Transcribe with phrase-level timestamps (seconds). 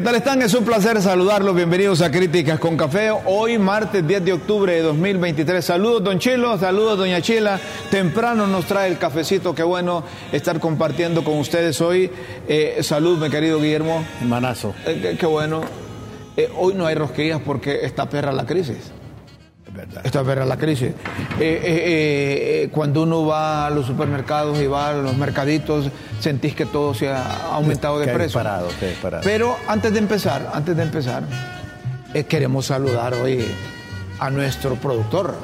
[0.00, 0.40] ¿Qué tal están?
[0.40, 1.54] Es un placer saludarlos.
[1.54, 3.10] Bienvenidos a Críticas con Café.
[3.26, 5.62] Hoy, martes 10 de octubre de 2023.
[5.62, 6.56] Saludos, don Chilo.
[6.56, 7.60] Saludos, doña Chila.
[7.90, 9.54] Temprano nos trae el cafecito.
[9.54, 10.02] Qué bueno
[10.32, 12.10] estar compartiendo con ustedes hoy.
[12.48, 14.02] Eh, salud, mi querido Guillermo.
[14.22, 14.72] Hermanazo.
[14.86, 15.60] Eh, qué, qué bueno.
[16.34, 18.92] Eh, hoy no hay rosquillas porque está perra la crisis.
[19.80, 20.02] Verdad.
[20.04, 20.88] Esta es la crisis.
[20.88, 20.94] Eh,
[21.40, 26.66] eh, eh, cuando uno va a los supermercados y va a los mercaditos, sentís que
[26.66, 28.24] todo se ha aumentado de precio.
[28.24, 29.22] disparado, disparado.
[29.24, 31.22] Pero antes de empezar, antes de empezar,
[32.28, 33.44] queremos saludar hoy
[34.18, 35.34] a nuestro productor,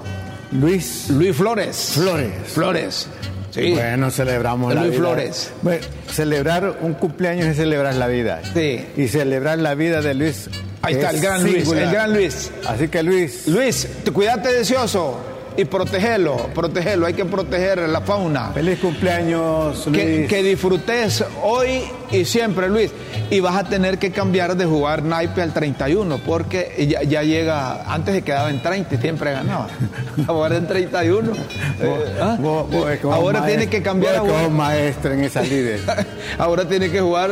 [0.53, 1.93] Luis Luis Flores.
[1.95, 2.33] Flores.
[2.47, 3.09] Flores.
[3.57, 3.73] Sí.
[3.73, 5.01] Bueno, celebramos la Luis vida.
[5.01, 5.51] Flores.
[5.63, 8.43] Bueno, celebrar un cumpleaños es celebrar la vida.
[8.53, 8.85] Sí.
[8.97, 10.51] Y celebrar la vida de Luis.
[10.83, 12.51] Ahí está, es el gran Luis, el gran Luis.
[12.67, 17.07] Así que Luis, Luis, te cuídate deseoso y protegelo, protegelo.
[17.07, 18.51] Hay que proteger la fauna.
[18.53, 19.99] feliz cumpleaños, Luis.
[20.03, 22.91] Que, que disfrutes hoy y siempre, Luis.
[23.31, 27.93] Y vas a tener que cambiar de jugar naipe al 31, porque ya, ya llega,
[27.93, 29.69] antes se quedaba en 30 y siempre ganaba.
[30.29, 31.33] Ahora en 31.
[31.81, 32.37] eh, ¿ah?
[32.39, 35.81] Vos- vos Ahora maestro- tiene que cambiar vos maestro en esa líder.
[36.39, 37.31] Ahora tiene que jugar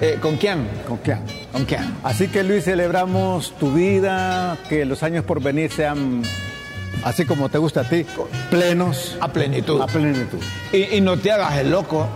[0.00, 0.66] eh, con quién?
[0.88, 1.18] ¿Con quién?
[1.52, 1.80] ¿Con quién?
[2.02, 6.22] Así que Luis, celebramos tu vida, que los años por venir sean,
[7.04, 8.04] así como te gusta a ti,
[8.50, 9.16] plenos.
[9.20, 9.80] A plenitud.
[9.80, 10.38] A plenitud.
[10.72, 12.06] Y, y no te hagas el loco.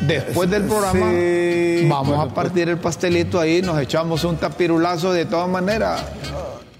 [0.00, 5.26] Después del programa Sí, vamos a partir el pastelito ahí, nos echamos un tapirulazo de
[5.26, 6.02] todas maneras.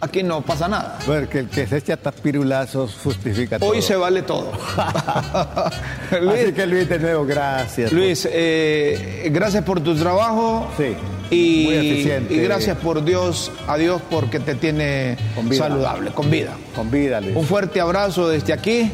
[0.01, 0.99] Aquí no pasa nada.
[1.05, 3.71] Porque el que se echa tapirulazos justifica todo.
[3.71, 4.53] Hoy se vale todo.
[4.77, 7.91] Así Luis, que Luis, de nuevo, gracias.
[7.93, 10.69] Luis, eh, gracias por tu trabajo.
[10.77, 10.95] Sí,
[11.31, 12.35] Y, muy eficiente.
[12.35, 15.65] y gracias por Dios, a Dios porque te tiene Con vida.
[15.67, 16.53] saludable, con vida.
[16.77, 17.35] Con vida, Luis.
[17.35, 18.93] Un fuerte abrazo desde aquí.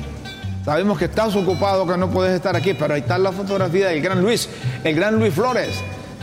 [0.65, 4.01] Sabemos que estás ocupado, que no puedes estar aquí, pero ahí está la fotografía del
[4.01, 4.49] gran Luis,
[4.83, 5.69] el gran Luis Flores.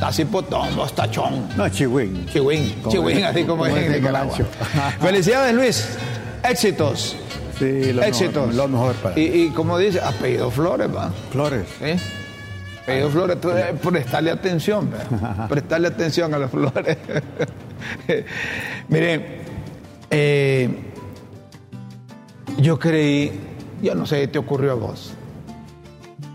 [0.02, 1.48] Está así potondo, está chón.
[1.56, 2.26] No, chihuín.
[2.26, 4.36] Chihuín, Como chihuín, así como, como es en Nicaragua.
[5.00, 5.98] Felicidades, Luis.
[6.44, 7.16] Éxitos.
[7.60, 8.48] Sí, lo Éxitos.
[8.48, 11.12] mejor, lo mejor para y, y como dice, apellido Flores, va.
[11.32, 11.68] Flores.
[11.78, 12.02] ¿Sí?
[12.82, 14.90] Apellido Flores, tú, eh, prestarle atención,
[15.48, 16.98] prestarle atención a las flores.
[18.88, 19.24] Miren,
[20.10, 20.80] eh,
[22.58, 23.40] yo creí,
[23.84, 25.14] yo no sé te ocurrió a vos,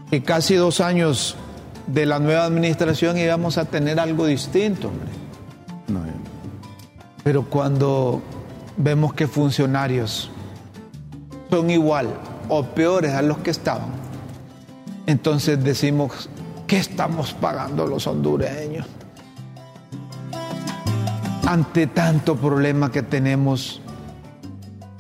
[0.09, 1.37] que casi dos años
[1.87, 5.09] de la nueva administración íbamos a tener algo distinto, hombre.
[5.89, 6.01] No,
[7.23, 8.23] Pero cuando
[8.77, 10.31] vemos que funcionarios
[11.51, 12.09] son igual
[12.49, 13.91] o peores a los que estaban,
[15.07, 16.29] entonces decimos,
[16.67, 18.87] ¿qué estamos pagando los hondureños?
[21.47, 23.81] Ante tanto problema que tenemos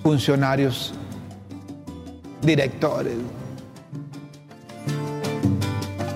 [0.04, 0.94] funcionarios,
[2.42, 3.16] directores,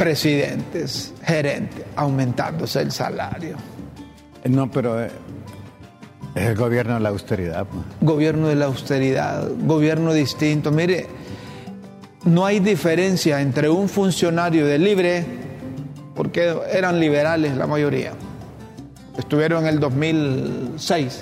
[0.00, 3.56] presidentes, gerentes, aumentándose el salario.
[4.48, 5.10] no pero eh,
[6.34, 7.66] es el gobierno de la austeridad.
[7.66, 7.84] pues.
[8.00, 10.70] gobierno de la austeridad, gobierno distinto.
[10.70, 11.06] Mire,
[12.24, 15.22] no hay diferencia entre un funcionario de libre,
[16.14, 18.12] porque eran liberales la mayoría,
[19.18, 21.20] estuvieron en el 2006,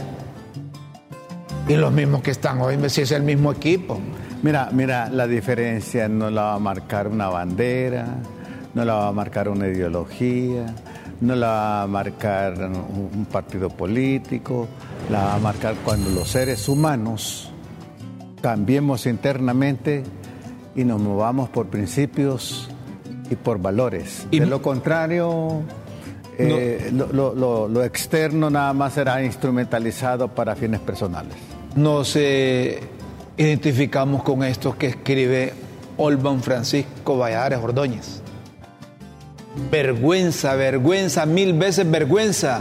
[1.67, 4.01] y los mismos que están hoy, si es el mismo equipo.
[4.45, 8.07] Mira, mira, la diferencia no la va a marcar una bandera,
[8.75, 10.67] no la va a marcar una ideología,
[11.21, 14.69] no la va a marcar un, partido político,
[15.11, 17.51] la va a marcar cuando los seres humanos
[18.41, 20.05] cambiemos internamente
[20.77, 22.69] y nos movamos por principios
[23.31, 24.27] y por valores.
[24.31, 25.63] Y- de lo contrario,
[26.39, 31.35] eh, lo, lo- lo- lo externo nada más será instrumentalizado para fines personales.
[31.75, 32.79] Nos eh,
[33.37, 35.53] identificamos con estos que escribe
[35.97, 38.23] Olban Francisco Valladares Ordóñez.
[39.71, 42.61] Vergüenza, vergüenza, mil veces vergüenza.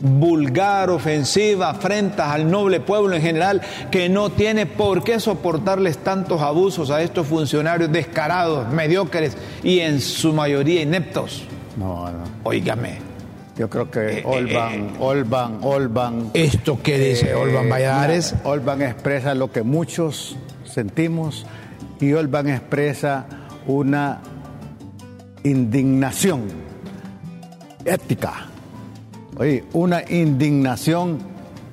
[0.00, 3.60] Vulgar, ofensiva, afrentas al noble pueblo en general
[3.92, 10.00] que no tiene por qué soportarles tantos abusos a estos funcionarios descarados, mediocres y en
[10.00, 11.44] su mayoría ineptos.
[11.76, 12.18] No, no.
[12.42, 12.98] Óigame,
[13.56, 16.30] Yo creo que Eh, Olban, Olban, Olban.
[16.34, 21.46] esto que dice eh, Olban Valladares, Olban expresa lo que muchos sentimos
[22.00, 23.26] y Olban expresa
[23.68, 24.18] una
[25.44, 26.42] indignación
[27.84, 28.48] ética.
[29.36, 31.18] Oye, una indignación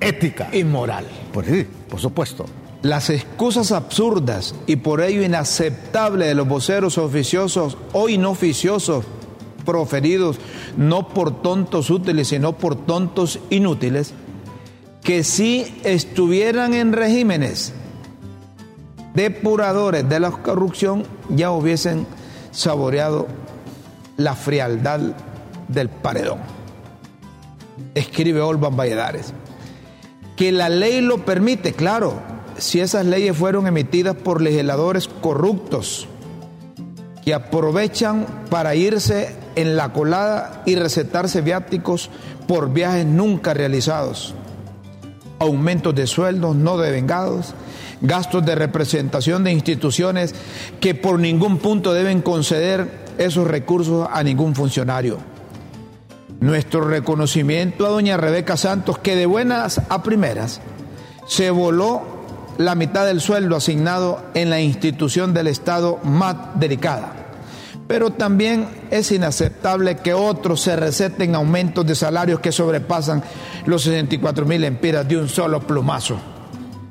[0.00, 0.48] ética.
[0.52, 1.06] inmoral.
[1.32, 2.46] Pues sí, por supuesto.
[2.82, 9.04] Las excusas absurdas y por ello inaceptables de los voceros oficiosos o inoficiosos
[9.66, 10.38] proferidos
[10.78, 14.14] no por tontos útiles, sino por tontos inútiles,
[15.02, 17.74] que si estuvieran en regímenes
[19.14, 22.06] depuradores de la corrupción, ya hubiesen
[22.50, 23.28] saboreado
[24.24, 25.00] la frialdad
[25.68, 26.38] del paredón.
[27.94, 29.32] Escribe Olvan Valladares.
[30.36, 32.20] Que la ley lo permite, claro,
[32.56, 36.06] si esas leyes fueron emitidas por legisladores corruptos
[37.24, 42.10] que aprovechan para irse en la colada y recetarse viáticos
[42.46, 44.34] por viajes nunca realizados,
[45.38, 47.54] aumentos de sueldos no devengados,
[48.00, 50.34] gastos de representación de instituciones
[50.80, 55.18] que por ningún punto deben conceder esos recursos a ningún funcionario.
[56.40, 60.62] Nuestro reconocimiento a doña Rebeca Santos, que de buenas a primeras
[61.26, 62.02] se voló
[62.56, 67.12] la mitad del sueldo asignado en la institución del Estado más delicada.
[67.86, 73.22] Pero también es inaceptable que otros se receten aumentos de salarios que sobrepasan
[73.66, 76.16] los 64 mil empiras de un solo plumazo,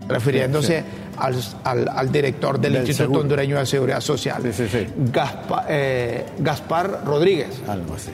[0.07, 0.83] refiriéndose
[1.19, 4.41] al, director del, Instituto Hondureño de Seguridad Social,
[5.67, 7.61] eh, Gaspar, Rodríguez.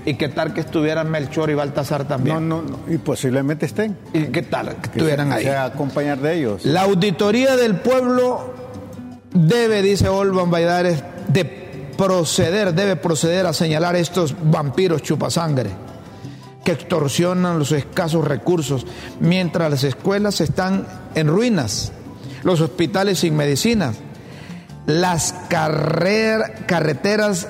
[0.06, 2.48] ¿Y qué tal que estuvieran Melchor y Baltasar también?
[2.48, 3.98] No, no, y posiblemente estén.
[4.13, 5.46] ¿Y qué tal que, estuvieran ahí?
[5.46, 6.66] acompañar de ellos.
[6.66, 8.54] La auditoría del pueblo
[9.34, 11.46] debe, dice Olvan Valladares, de
[11.98, 15.72] proceder, debe proceder a señalar estos vampiros chupasangre
[16.63, 18.86] que extorsionan los escasos recursos
[19.19, 21.92] mientras las escuelas están en ruinas
[22.45, 23.94] los hospitales sin medicina,
[24.86, 27.50] las carreteras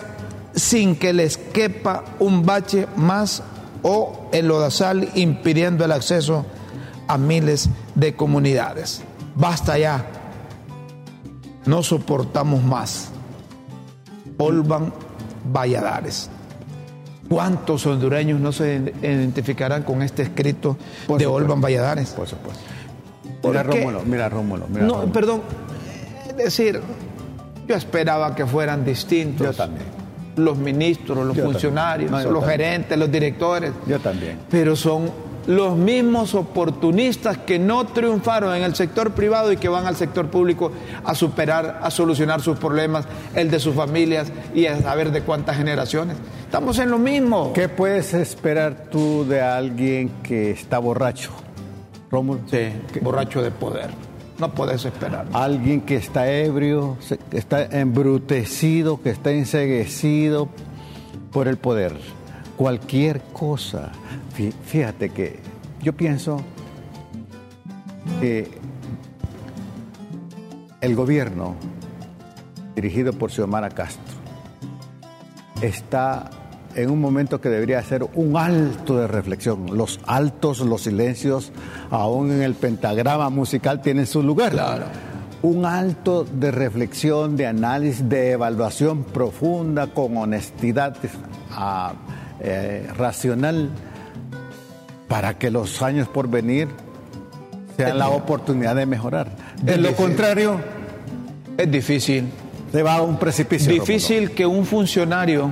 [0.55, 3.43] sin que les quepa un bache más
[3.83, 6.45] o el lodazal impidiendo el acceso
[7.07, 9.01] a miles de comunidades.
[9.35, 10.05] Basta ya,
[11.65, 13.09] no soportamos más.
[14.37, 14.93] Olvan
[15.53, 16.29] Valladares.
[17.27, 20.77] ¿Cuántos hondureños no se identificarán con este escrito
[21.17, 22.11] de Olvan Valladares?
[22.11, 22.63] Por supuesto.
[23.49, 24.67] Mira Rómulo, mira Rómulo.
[24.67, 25.41] Mira no, perdón.
[26.29, 26.81] Es decir,
[27.67, 29.47] yo esperaba que fueran distintos.
[29.47, 29.85] Yo también.
[30.35, 33.71] Los ministros, los funcionarios, los gerentes, los directores.
[33.87, 34.39] Yo también.
[34.49, 35.09] Pero son
[35.47, 40.27] los mismos oportunistas que no triunfaron en el sector privado y que van al sector
[40.27, 40.71] público
[41.03, 43.05] a superar, a solucionar sus problemas,
[43.35, 46.17] el de sus familias y a saber de cuántas generaciones.
[46.43, 47.53] Estamos en lo mismo.
[47.53, 51.31] ¿Qué puedes esperar tú de alguien que está borracho?
[52.47, 53.89] Sí, borracho de poder.
[54.37, 55.27] No puedes esperar.
[55.33, 56.97] Alguien que está ebrio,
[57.31, 60.49] que está embrutecido, que está enseguecido
[61.31, 61.97] por el poder.
[62.57, 63.91] Cualquier cosa.
[64.65, 65.39] Fíjate que
[65.81, 66.41] yo pienso
[68.19, 68.51] que
[70.81, 71.55] el gobierno,
[72.75, 74.15] dirigido por Xiomara Castro,
[75.61, 76.29] está
[76.75, 79.77] en un momento que debería ser un alto de reflexión.
[79.77, 81.51] Los altos, los silencios,
[81.89, 84.51] aún en el pentagrama musical tienen su lugar.
[84.51, 84.85] Claro.
[85.41, 90.97] Un alto de reflexión, de análisis, de evaluación profunda, con honestidad
[91.51, 91.93] ah,
[92.39, 93.69] eh, racional,
[95.07, 96.67] para que los años por venir
[97.77, 99.29] sean la oportunidad de mejorar.
[99.61, 100.59] De lo contrario,
[101.57, 102.25] es difícil.
[102.71, 103.71] Se va a un precipicio.
[103.71, 105.51] Difícil que un funcionario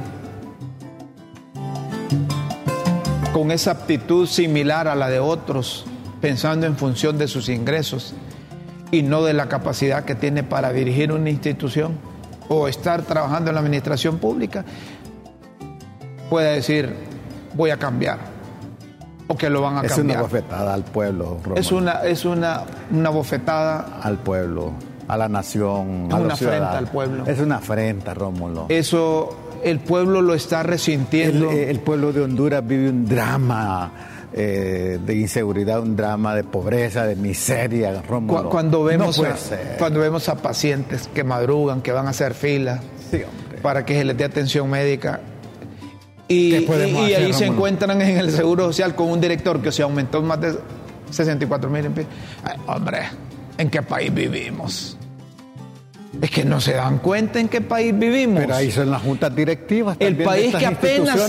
[3.34, 5.86] con esa aptitud similar a la de otros,
[6.22, 8.14] pensando en función de sus ingresos
[8.92, 11.98] y no de la capacidad que tiene para dirigir una institución
[12.48, 14.64] o estar trabajando en la administración pública,
[16.30, 16.96] puede decir,
[17.56, 18.20] voy a cambiar
[19.28, 20.00] o que lo van a cambiar.
[20.00, 21.40] Es una bofetada al pueblo.
[21.56, 24.74] Es una, es una, una bofetada al pueblo,
[25.08, 26.08] a la nación.
[26.08, 27.26] Es una afrenta al pueblo.
[27.26, 28.68] Es una afrenta, Rómulo.
[28.70, 31.52] Eso el pueblo lo está resintiendo.
[31.52, 33.92] El, pueblo de Honduras vive un drama
[34.34, 38.02] eh, de inseguridad, un drama de pobreza, de miseria.
[38.02, 38.50] Rómulo.
[38.50, 39.36] Cuando vemos, a,
[39.78, 42.82] cuando vemos a pacientes que madrugan, que van a hacer fila
[43.62, 45.22] para que se les dé atención médica.
[46.28, 50.40] Y, ahí se encuentran en el Seguro Social con un director que se aumentó más
[50.42, 50.56] de
[51.12, 51.92] 64 mil.
[52.66, 53.00] Hombre,
[53.58, 54.98] ¿en qué país vivimos?
[56.22, 58.42] Es que no se dan cuenta en qué país vivimos.
[58.42, 59.98] Pero ahí son las juntas directivas.
[60.00, 61.20] El país que apenas.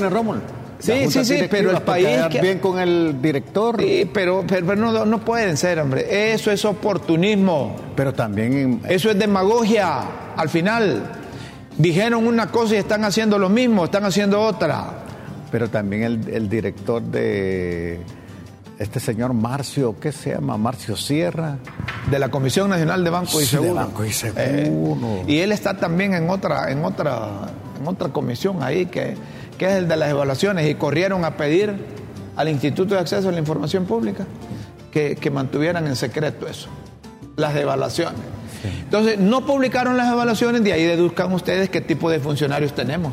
[0.79, 2.41] Sí, sí, sí, pero el país que.
[2.41, 3.81] bien con el director.
[3.81, 6.33] Sí, pero, pero, no, no, pueden ser, hombre.
[6.33, 7.77] Eso es oportunismo.
[7.97, 8.83] Pero también.
[8.89, 10.35] Eso es demagogia.
[10.37, 11.03] Al final,
[11.79, 15.05] dijeron una cosa y están haciendo lo mismo, están haciendo otra.
[15.51, 18.01] Pero también el, el director de
[18.85, 20.57] este señor Marcio, ¿qué se llama?
[20.57, 21.59] Marcio Sierra.
[22.11, 23.75] De la Comisión Nacional de Banco y Sí, de Seguro.
[23.75, 24.37] Banco y Seguro.
[24.47, 27.49] Eh, y él está también en otra, en otra,
[27.81, 29.17] en otra comisión ahí que,
[29.59, 30.69] que es el de las evaluaciones.
[30.71, 31.75] Y corrieron a pedir
[32.37, 34.27] al Instituto de Acceso a la Información Pública
[34.93, 36.69] que, que mantuvieran en secreto eso,
[37.37, 38.21] las evaluaciones.
[38.65, 43.13] Entonces, no publicaron las evaluaciones, de ahí deduzcan ustedes qué tipo de funcionarios tenemos.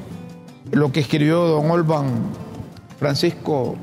[0.71, 2.05] lo que escribió don Olvan
[2.99, 3.75] Francisco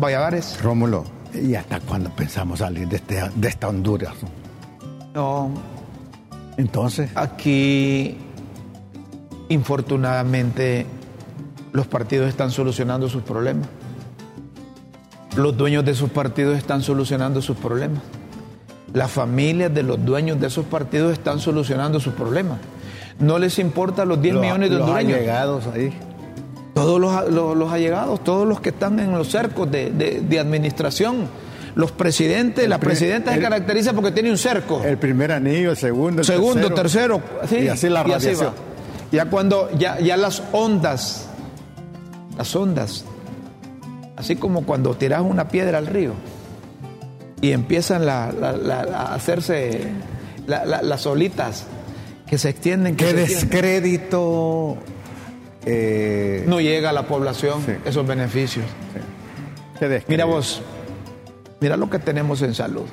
[0.00, 0.58] Valladares.
[0.62, 4.14] Rómulo, ¿y hasta cuándo pensamos salir de, este- de esta Honduras?
[5.14, 5.50] No,
[6.56, 8.16] Entonces, aquí
[9.48, 10.86] infortunadamente
[11.72, 13.68] los partidos están solucionando sus problemas.
[15.36, 18.02] Los dueños de sus partidos están solucionando sus problemas.
[18.92, 22.58] Las familias de los dueños de esos partidos están solucionando sus problemas.
[23.18, 25.18] No les importa los 10 los- millones de los hondureños.
[25.18, 25.92] allegados ahí.
[26.74, 30.38] Todos los, los- los allegados, todos los que están en los cercos de, de- de
[30.40, 31.28] administración,
[31.74, 34.82] los presidentes, la pri- presidenta se el- caracteriza porque tiene un cerco.
[34.84, 38.46] El primer anillo, el segundo, el Segundo, tercero, sí, y así la y así radiación.
[38.48, 38.54] va.
[39.12, 41.26] Ya cuando, ya, ya las ondas,
[42.38, 43.04] las ondas,
[44.16, 46.12] así como cuando tiras una piedra al río
[47.42, 49.88] y empiezan la- la- la- la- a hacerse
[50.46, 51.64] la- la- las olitas
[52.26, 53.50] que se extienden, que Qué se extienden.
[55.64, 57.72] Eh, no llega a la población Sí.
[57.84, 58.64] esos beneficios.
[60.06, 60.62] Mira vos,
[61.60, 62.84] mira lo que tenemos en salud.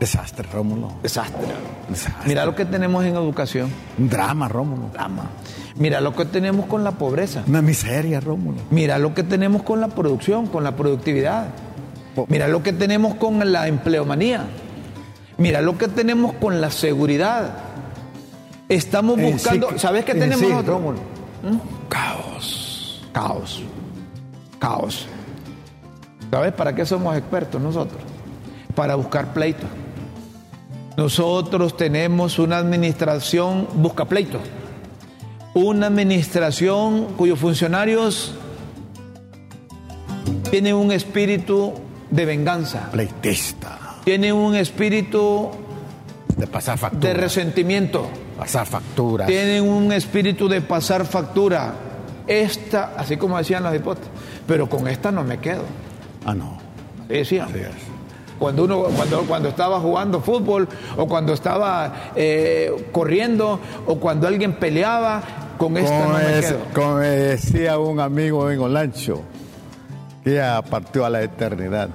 [0.00, 0.94] Desastre, Rómulo.
[1.02, 1.46] Desastre.
[1.88, 2.26] Desastre.
[2.26, 3.68] Mira lo que tenemos en educación.
[3.98, 4.88] Un drama, Rómulo.
[4.92, 5.28] Drama.
[5.76, 7.44] Mira lo que tenemos con la pobreza.
[7.46, 8.58] Una miseria, Rómulo.
[8.70, 11.48] Mira lo que tenemos con la producción, con la productividad.
[12.28, 14.46] Mira lo que tenemos con la empleomanía.
[15.36, 17.50] Mira lo que tenemos con la seguridad.
[18.70, 19.78] Estamos En sí buscando.
[19.78, 20.76] ¿Sabes qué en tenemos sí, nosotros?
[20.76, 20.98] Rómulo.
[21.88, 23.02] Caos.
[23.12, 23.62] Caos.
[24.58, 25.06] Caos.
[26.30, 28.00] ¿Sabes para qué somos expertos nosotros?
[28.74, 29.68] Para buscar pleitos.
[30.96, 34.42] Nosotros tenemos una administración busca pleitos.
[35.54, 38.34] Una administración cuyos funcionarios
[40.50, 41.74] tienen un espíritu
[42.10, 43.96] de venganza, Pleitista.
[44.04, 45.50] tienen un espíritu
[46.36, 47.12] De pasar de factura.
[47.14, 48.08] resentimiento,
[48.40, 49.26] pasar facturas.
[49.28, 51.72] tienen un espíritu de pasar factura.
[52.26, 54.10] Esta, así como decían los hipótesis,
[54.46, 55.62] pero con esta no me quedo.
[56.24, 56.58] Ah, no.
[57.08, 57.48] Decían.
[57.48, 57.70] Así es.
[58.38, 60.66] Cuando uno, cuando, cuando estaba jugando fútbol,
[60.96, 65.22] o cuando estaba eh, corriendo, o cuando alguien peleaba,
[65.58, 66.58] con esta Como, no me es- quedo.
[66.74, 69.22] como me decía un amigo en Olancho,
[70.24, 71.90] que ya partió a la eternidad.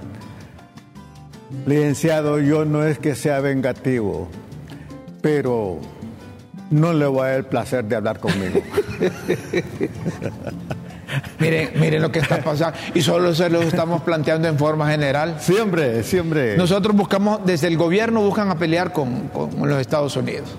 [1.66, 4.28] Licenciado, yo no es que sea vengativo,
[5.22, 5.80] pero
[6.72, 8.62] no le voy a dar el placer de hablar conmigo.
[11.40, 12.78] Miren, miren lo que está pasando.
[12.94, 15.36] Y solo se lo estamos planteando en forma general.
[15.40, 16.58] siempre, siempre.
[16.58, 20.56] Nosotros buscamos, desde el gobierno buscan a pelear con, con los Estados Unidos.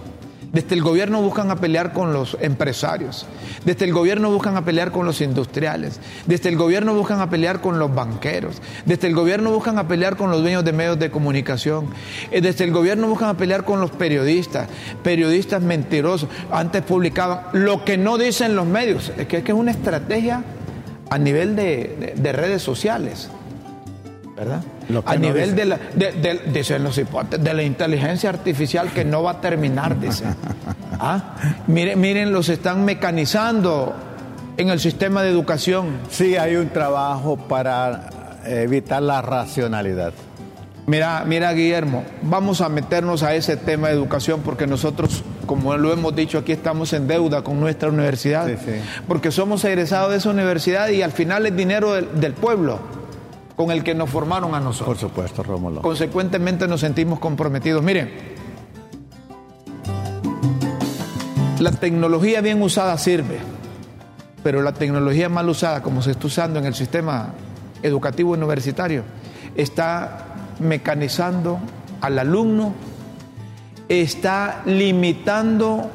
[0.57, 3.27] Desde el gobierno buscan a pelear con los empresarios.
[3.67, 6.01] Desde el gobierno buscan a pelear con los industriales.
[6.25, 8.63] Desde el gobierno buscan a pelear con los banqueros.
[8.87, 11.89] Desde el gobierno buscan a pelear con los dueños de medios de comunicación.
[12.31, 14.67] Eh, Desde el gobierno buscan a pelear con los periodistas.
[15.03, 16.31] Periodistas mentirosos.
[16.51, 19.13] Antes publicaban lo que no dicen los medios.
[19.19, 20.43] Es que es, una estrategia
[21.11, 23.29] a nivel de redes sociales.
[24.35, 24.63] ¿verdad?
[25.05, 29.23] A nivel de la, de, de- dicen los hipótesis, de la inteligencia artificial que no
[29.23, 30.35] va a terminar, dicen.
[31.01, 31.35] ¿Ah?
[31.67, 33.95] Miren, miren, los están mecanizando
[34.57, 35.99] en el sistema de educación.
[36.11, 38.09] Sí, hay un trabajo para
[38.47, 40.13] evitar la racionalidad.
[40.87, 45.93] Mira, mira, Guillermo, vamos a meternos a ese tema de educación porque nosotros, como lo
[45.93, 48.47] hemos dicho aquí, estamos en deuda con nuestra universidad.
[48.47, 48.73] Sí, sí.
[49.09, 52.79] Porque somos egresados de esa universidad y al final es dinero del, del pueblo
[53.57, 54.99] con el que nos formaron a nosotros.
[54.99, 55.83] Por supuesto, Rómulo.
[55.83, 57.83] Consecuentemente nos sentimos comprometidos.
[57.83, 58.13] Miren,
[61.59, 63.39] la tecnología bien usada sirve,
[64.43, 67.33] pero la tecnología mal usada, como se está usando en el sistema
[67.83, 69.03] educativo universitario,
[69.57, 70.27] está
[70.61, 71.59] mecanizando
[72.03, 72.75] al alumno,
[73.89, 75.91] está limitando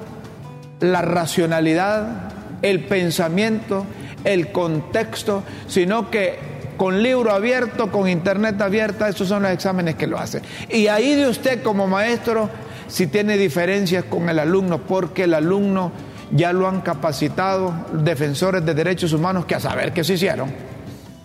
[0.79, 3.85] la racionalidad el pensamiento,
[4.23, 6.50] el contexto, sino que
[6.81, 10.41] con libro abierto, con internet abierta, esos son los exámenes que lo hacen.
[10.67, 12.49] Y ahí de usted como maestro,
[12.87, 15.91] si tiene diferencias con el alumno, porque el alumno
[16.31, 20.51] ya lo han capacitado defensores de derechos humanos que a saber qué se hicieron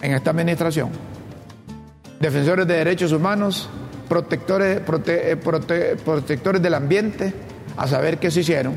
[0.03, 0.91] en esta administración.
[2.21, 3.71] Defensores de derechos humanos,
[4.11, 7.33] protectores, eh, protectores del ambiente,
[7.79, 8.75] a saber qué se hicieron,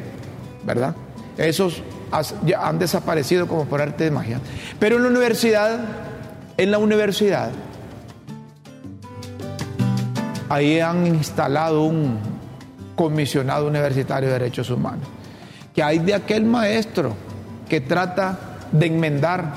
[0.63, 0.95] ¿verdad?
[1.37, 1.83] Esos
[2.57, 4.39] han desaparecido como por arte de magia.
[4.79, 6.07] Pero en la universidad,
[6.59, 7.51] en la universidad,
[10.49, 12.19] ahí han instalado un
[12.95, 15.07] comisionado universitario de derechos humanos,
[15.73, 17.13] que hay de aquel maestro
[17.69, 18.37] que trata
[18.73, 19.53] de enmendar,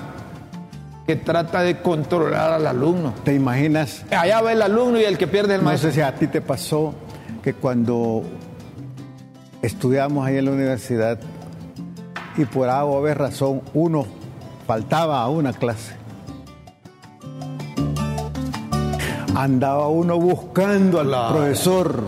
[1.05, 3.15] que trata de controlar al alumno.
[3.25, 4.05] ¿Te imaginas?
[4.13, 5.89] Allá va el alumno y el que pierde el maestro.
[5.89, 6.95] No sé si a ti te pasó
[7.43, 8.23] que cuando
[9.61, 11.19] estudiamos ahí en la universidad
[12.37, 14.07] y por algo o razón uno
[14.69, 16.02] faltaba a una clase.
[19.35, 22.05] Andaba uno buscando al profesor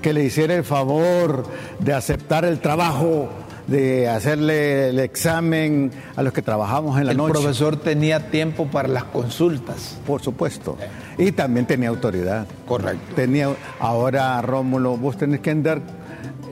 [0.00, 1.44] que le hiciera el favor
[1.80, 3.28] de aceptar el trabajo,
[3.66, 7.32] de hacerle el examen a los que trabajamos en la noche.
[7.32, 9.98] El profesor tenía tiempo para las consultas.
[10.06, 10.76] Por supuesto.
[11.18, 12.46] Y también tenía autoridad.
[12.66, 13.16] Correcto.
[13.16, 15.80] Tenía, ahora, Rómulo, vos tenés que andar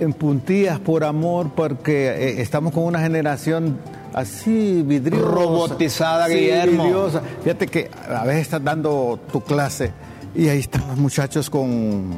[0.00, 3.78] en puntillas por amor porque eh, estamos con una generación
[4.12, 5.24] así vidriosa.
[5.24, 7.10] Robotizada, Guillermo.
[7.44, 9.92] Fíjate que a veces estás dando tu clase
[10.36, 12.10] y ahí están los muchachos con,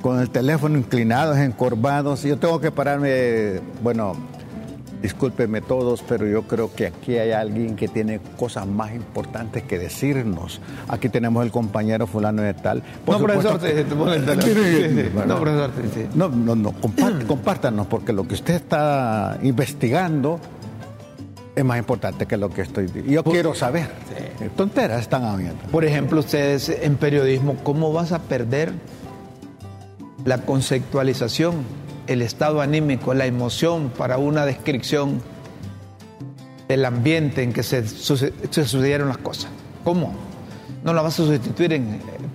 [0.00, 2.22] con el teléfono inclinados, encorvados.
[2.22, 4.16] Yo tengo que pararme, bueno,
[5.02, 9.76] Discúlpenme todos, pero yo creo que aquí hay alguien que tiene cosas más importantes que
[9.76, 10.60] decirnos.
[10.86, 12.84] Aquí tenemos el compañero fulano de tal.
[13.04, 15.70] no, profesor, te, no, profesor,
[16.14, 16.72] no, no, no,
[17.26, 20.38] compártanos, porque lo que usted está investigando
[21.56, 23.88] es más importante que lo que estoy Yo quiero saber.
[24.50, 25.62] Tonteras están habiendo.
[25.70, 28.72] Por ejemplo, ustedes en periodismo, ¿cómo vas a perder
[30.24, 31.82] la conceptualización?
[32.06, 35.22] el estado anímico, la emoción para una descripción
[36.68, 39.50] del ambiente en que se, sucedieron las cosas.
[39.84, 40.14] ¿Cómo?
[40.84, 41.80] ¿No la vas a sustituir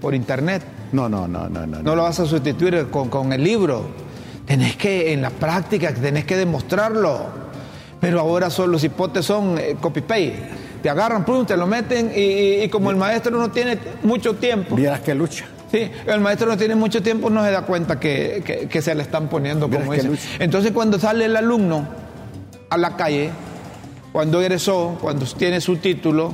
[0.01, 0.63] por internet?
[0.91, 1.81] No, no, no, no, no.
[1.81, 3.87] No lo vas a sustituir con, el libro.
[4.45, 7.47] Tenés que, en la práctica, tenés que demostrarlo.
[7.99, 10.66] Pero ahora son, los hipotes son eh, copy-paste.
[10.81, 14.75] Te agarran, pum, te lo meten y, como el maestro no tiene mucho tiempo.
[14.75, 15.45] Vieras que lucha.
[15.71, 19.27] Sí, el maestro no tiene mucho tiempo, no se da cuenta que, se le están
[19.27, 20.09] poniendo como dice.
[20.39, 21.87] Entonces cuando sale el alumno
[22.69, 23.31] a la calle,
[24.11, 26.33] cuando egresó, cuando tiene su título,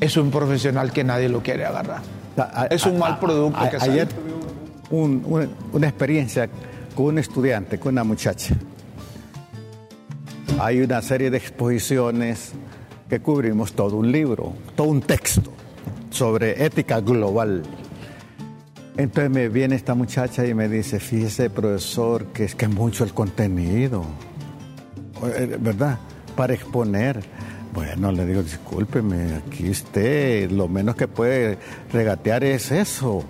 [0.00, 2.02] es un profesional que nadie lo quiere agarrar.
[2.70, 3.92] es un mal producto que sale.
[3.92, 4.08] Ayer
[4.90, 6.48] una experiencia
[6.94, 8.54] con un estudiante, con una muchacha.
[10.60, 12.52] Hay una serie de exposiciones
[13.12, 15.52] que cubrimos todo un libro, todo un texto
[16.08, 17.62] sobre ética global
[18.96, 23.04] entonces me viene esta muchacha y me dice, fíjese profesor, que es que es mucho
[23.04, 24.04] el contenido,
[25.24, 25.98] eh, ¿verdad?
[26.36, 27.22] Para exponer.
[27.74, 31.58] Bueno, le digo, discúlpeme, aquí usted lo menos que puede
[31.90, 33.24] regatear es eso.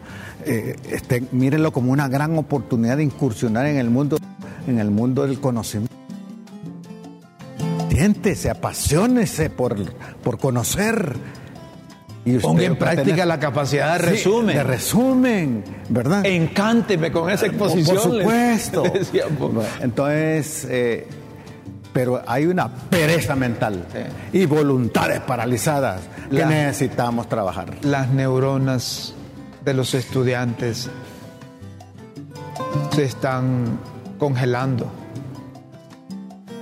[0.44, 4.18] Eh, este, mírenlo como una gran oportunidad de incursionar en el mundo,
[4.66, 5.94] en el mundo del conocimiento.
[8.02, 9.76] Siéntese, apasionese por,
[10.24, 11.14] por conocer
[12.24, 14.56] y Ponga en práctica la capacidad de resumen.
[14.56, 16.26] de resumen, ¿verdad?
[16.26, 17.96] Encánteme con esa exposición.
[18.02, 18.82] Por, supuesto.
[19.80, 21.06] Entonces, eh,
[21.92, 23.86] pero hay una pereza mental
[24.32, 27.72] y voluntades paralizadas que necesitamos trabajar.
[27.82, 29.14] Las neuronas
[29.64, 30.90] de los estudiantes
[32.96, 33.78] se están
[34.18, 35.01] congelando.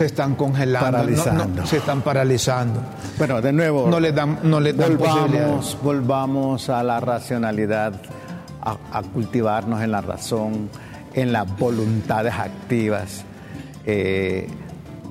[0.01, 0.91] Se están congelando.
[0.93, 1.67] Paralizando.
[1.67, 2.81] se están paralizando.
[3.19, 7.93] Bueno, de nuevo, no le dan, no le dan volvamos, volvamos a la racionalidad,
[8.63, 10.71] a, cultivarnos en la razón,
[11.13, 13.27] en las voluntades activas.
[13.85, 14.49] Eh,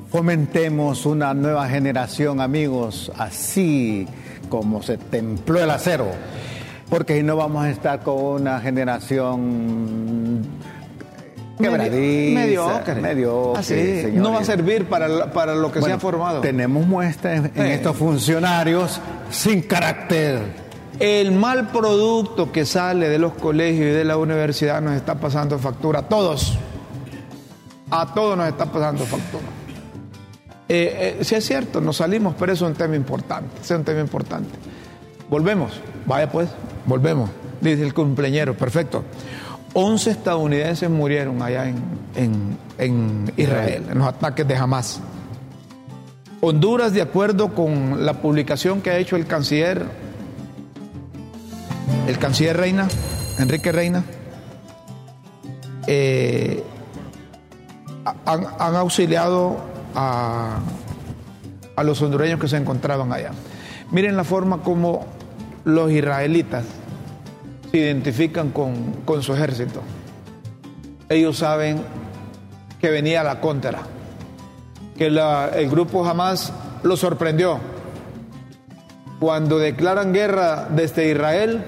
[0.09, 4.07] fomentemos una nueva generación, amigos, así
[4.49, 6.07] como se templó el acero,
[6.89, 10.47] porque si no vamos a estar con una generación
[11.59, 12.95] mediocre.
[12.95, 16.41] mediocre no va a servir para, para lo que se ha formado.
[16.41, 20.69] Tenemos muestras en, estos funcionarios sin carácter.
[20.99, 25.57] El mal producto que sale de los colegios y de la universidad nos está pasando
[25.59, 26.57] factura a todos.
[27.91, 29.45] A todos nos está pasando factura.
[30.67, 33.49] Eh, eh, si es cierto, nos salimos, pero eso es un tema importante.
[33.61, 34.49] es un tema importante.
[35.29, 35.71] Volvemos.
[36.05, 36.49] Vaya pues,
[36.85, 37.29] volvemos.
[37.61, 38.53] Dice el cumpleañero.
[38.53, 39.03] Perfecto.
[39.73, 42.57] 11 estadounidenses murieron allá en,
[43.37, 44.99] Israel, en los ataques de Hamas.
[46.41, 49.85] Honduras, de acuerdo con la publicación que ha hecho el canciller,
[52.07, 52.87] el canciller Reina,
[53.37, 54.03] Enrique Reina,
[55.85, 56.63] eh,
[58.25, 59.57] han, han, auxiliado
[59.93, 60.59] a,
[61.75, 63.31] a los hondureños que se encontraban allá.
[63.91, 65.05] Miren la forma como
[65.65, 66.63] los israelitas
[67.71, 69.81] se identifican con, con su ejército.
[71.07, 71.83] Ellos saben
[72.79, 73.79] que venía la contra,
[74.97, 76.53] que el grupo jamás
[76.83, 77.59] lo sorprendió.
[79.19, 81.63] Cuando declaran guerra desde Israel,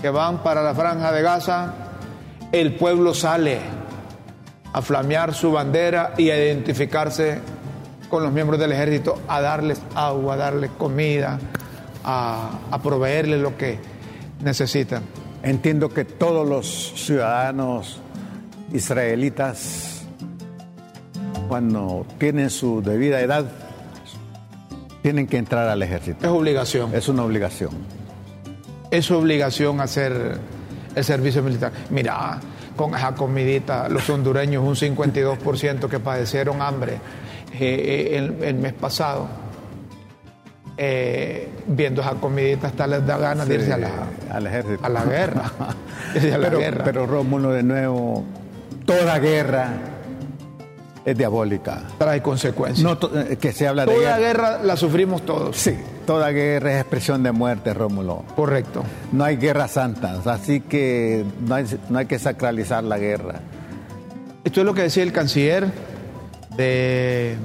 [0.00, 1.74] que van para la franja de Gaza,
[2.52, 3.60] el pueblo sale
[4.72, 7.40] a flamear su bandera y a identificarse
[8.08, 11.38] con los miembros del ejército, a darles agua, a darles comida,
[12.04, 13.95] a, a proveerles lo que
[14.42, 15.02] necesitan.
[15.42, 18.00] Entiendo que todos los ciudadanos
[18.72, 20.02] israelitas,
[21.48, 23.46] cuando tienen su debida edad,
[25.02, 26.18] tienen que entrar al ejército.
[26.26, 26.94] Es obligación.
[26.94, 27.70] Es una obligación.
[28.90, 30.38] Es obligación hacer
[30.94, 31.70] el servicio militar.
[31.90, 32.40] Mira,
[32.74, 36.98] con esa comidita, los hondureños, un 52% que padecieron hambre
[37.52, 39.28] eh, el, el, mes pasado,
[40.78, 43.90] eh, viendo esa comidita, hasta les da ganas Sí, de irse a la,
[44.30, 44.84] al ejército.
[44.84, 45.42] a la guerra.
[46.14, 46.84] Irse a la pero, guerra.
[46.84, 48.24] pero Rómulo, de nuevo,
[48.84, 49.68] toda guerra
[51.04, 51.82] es diabólica.
[51.98, 52.82] trae consecuencias.
[52.84, 54.50] No eh, que se habla de Toda guerra.
[54.58, 55.56] guerra la sufrimos todos.
[55.56, 58.24] Sí, toda guerra es expresión de muerte, Rómulo.
[58.34, 58.82] Correcto.
[59.12, 63.40] No hay guerras santas, así que no hay, no hay que sacralizar la guerra.
[64.44, 65.66] Esto es lo que decía el canciller
[66.56, 67.36] de,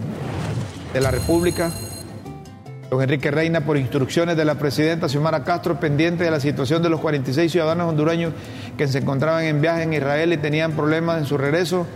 [0.93, 1.71] de la República,
[2.91, 6.89] don Enrique Reina, por instrucciones de la presidenta Xiomara Castro, pendiente de la situación de
[6.89, 8.33] los 46 ciudadanos hondureños
[8.77, 11.87] que se encontraban en viaje en Israel y tenían problemas en su regreso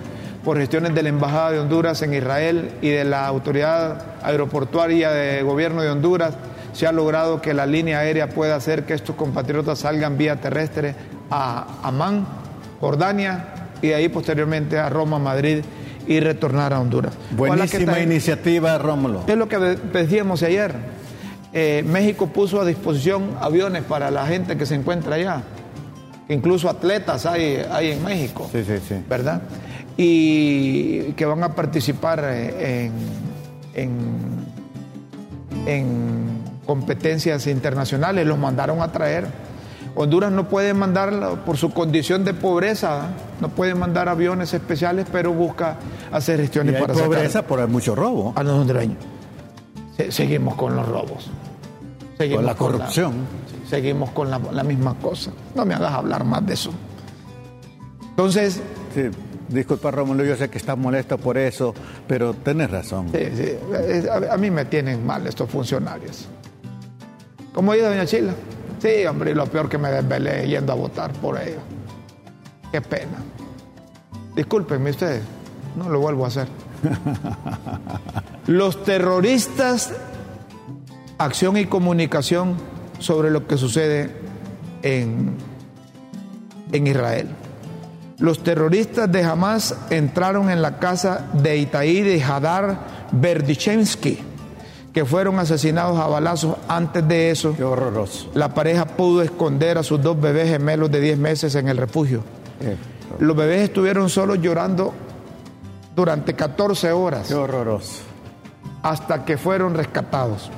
[0.46, 5.44] por gestiones de la Embajada de Honduras en Israel y de la Autoridad Aeroportuaria de
[5.44, 6.36] Gobierno de Honduras,
[6.72, 10.96] se ha logrado que la línea aérea pueda hacer que estos compatriotas salgan vía terrestre
[11.30, 12.26] a Amán,
[12.80, 13.48] Jordania,
[13.82, 15.62] y de ahí posteriormente a Roma, Madrid
[16.08, 17.14] y retornar a Honduras.
[17.32, 19.24] Buenísima iniciativa, Rómulo.
[19.28, 20.74] es lo que de- decíamos ayer.
[21.54, 25.42] Eh, México puso a disposición aviones para la gente que se encuentra allá.
[26.28, 28.50] Incluso atletas hay, hay en México.
[28.52, 28.96] Sí, sí, sí.
[29.08, 29.42] ¿Verdad?
[29.96, 32.90] Y que van a participar eh,
[33.76, 34.46] en, en-
[35.68, 36.26] en
[36.66, 38.26] competencias internacionales.
[38.28, 39.26] Los mandaron a traer.
[39.98, 43.08] Honduras no puede mandar, por su condición de pobreza,
[43.40, 45.78] no puede mandar aviones especiales, pero busca
[46.12, 48.34] hacer Y gestiones hay para sacar pobreza por el mucho robo.
[48.36, 48.98] a los hondureños.
[49.96, 51.30] Se- seguimos con los robos.
[52.18, 53.14] Seguimos Con la corrupción.
[53.70, 55.32] seguimos con la, la misma cosa.
[55.56, 56.72] No me hagas hablar más de eso.
[58.10, 58.62] Entonces,
[58.94, 59.04] Sí,
[59.50, 61.74] disculpa, Rómulo, yo sé que estás molesto por eso,
[62.08, 63.10] pero tenés razón.
[63.14, 66.28] sí, sí, a, a mí me tienen mal estos funcionarios.
[67.54, 68.34] ¿Cómo ha ido, doña Chila?
[68.86, 71.64] Sí, hombre, y lo peor que me desvelé yendo a votar por ellos.
[72.72, 73.18] Qué pena.
[74.36, 75.24] Discúlpenme ustedes,
[75.76, 76.48] no lo vuelvo a hacer.
[78.46, 79.92] Los terroristas,
[81.18, 82.58] acción y comunicación
[83.00, 84.12] sobre lo que sucede
[84.84, 85.36] en,
[86.72, 87.30] en Israel.
[88.20, 92.78] Los terroristas de Hamas entraron en la casa de Itaí de Hadar
[93.14, 94.20] Berdichensky,
[94.96, 96.56] que fueron asesinados a balazos.
[96.70, 98.32] Antes de eso, Qué horroroso.
[98.34, 102.22] la pareja pudo esconder a sus dos bebés gemelos de 10 meses en el refugio.
[103.20, 104.94] Los bebés estuvieron solos llorando
[105.96, 108.04] durante 14 horas qué horroroso.
[108.84, 110.50] hasta que fueron rescatados.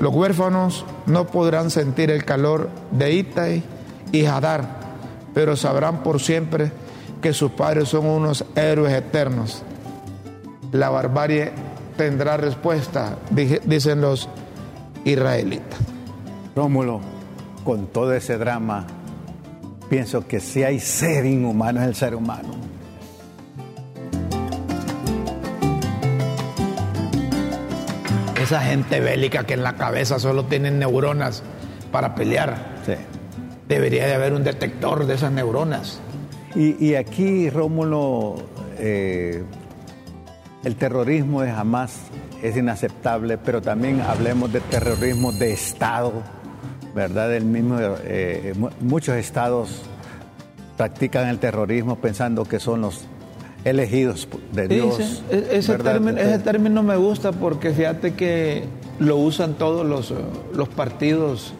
[0.00, 3.62] Los huérfanos no podrán sentir el calor de Itai
[4.12, 4.64] y Hadar,
[5.34, 6.72] pero sabrán por siempre
[7.20, 9.62] que sus padres son unos héroes eternos.
[10.72, 11.52] La barbarie
[11.98, 14.28] tendrá respuesta, dicen los
[15.04, 15.80] israelitas.
[16.54, 17.00] Rómulo,
[17.64, 18.86] con todo ese drama,
[19.90, 22.50] pienso que si hay ser inhumano es el ser humano.
[28.40, 31.42] Esa gente bélica que en la cabeza solo tienen neuronas
[31.90, 32.76] para pelear.
[32.86, 32.94] Sí.
[33.68, 36.00] Debería de haber un detector de esas neuronas.
[36.54, 38.36] Y, y aquí, Rómulo,
[38.78, 39.42] eh,
[40.64, 41.96] el terrorismo de Hamas
[42.42, 46.12] es inaceptable, pero también hablemos de terrorismo de Estado,
[46.94, 47.34] ¿verdad?
[47.34, 49.82] El mismo, eh, mu- muchos estados
[50.76, 53.04] practican el terrorismo pensando que son los
[53.64, 54.96] elegidos de Dios.
[54.96, 55.22] Sí, sí.
[55.30, 58.64] E- Ese, término, ese término me gusta porque fíjate que
[59.00, 60.14] lo usan todos los, eh,
[60.54, 61.52] los partidos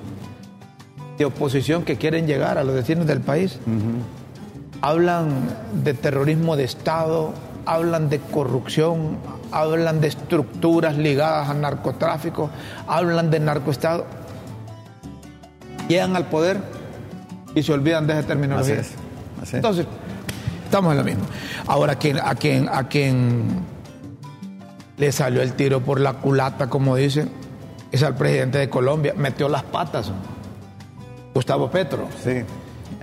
[1.19, 3.59] de oposición que quieren llegar a los destinos del país.
[4.81, 5.31] Hablan
[5.83, 7.33] de terrorismo de Estado,
[7.69, 9.19] hablan de corrupción,
[9.53, 12.49] hablan de estructuras ligadas al narcotráfico,
[12.87, 14.07] hablan de narcoestado.
[15.87, 16.59] Llegan al poder
[17.55, 18.81] y se olvidan de esa terminología.
[18.81, 19.55] Así es, así es.
[19.55, 19.87] Entonces,
[20.65, 21.25] estamos en lo mismo.
[21.67, 23.61] Ahora, a quien, a quien, a quien
[24.97, 27.31] le salió el tiro por la culata, como dicen,
[27.93, 29.13] es al presidente de Colombia.
[29.17, 30.11] Metió las patas.
[31.35, 32.09] Gustavo Petro.
[32.25, 32.43] Sí.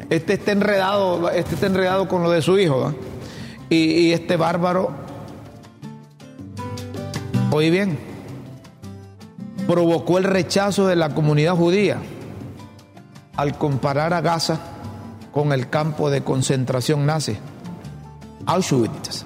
[0.10, 2.82] Este está enredado, este está enredado con lo de su hijo.
[2.82, 2.93] ¿va?
[3.69, 4.91] Y, este bárbaro,
[7.51, 7.97] oí bien,
[9.67, 11.97] provocó el rechazo de la comunidad judía
[13.36, 14.60] al comparar a Gaza
[15.32, 17.36] con el campo de concentración nazi,
[18.45, 19.25] Auschwitz.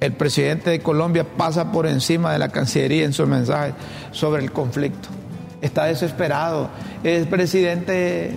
[0.00, 3.72] El presidente de Colombia pasa por encima de la Cancillería en su mensaje
[4.10, 5.08] sobre el conflicto.
[5.60, 6.68] Está desesperado.
[7.04, 8.34] El presidente,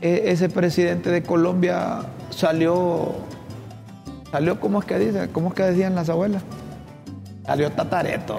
[0.00, 3.14] e- ese presidente de Colombia salió,
[4.32, 5.28] salió, ¿cómo es que dice?
[5.30, 6.42] ¿Cómo es que decían las abuelas?
[7.46, 8.38] Salió tatareto.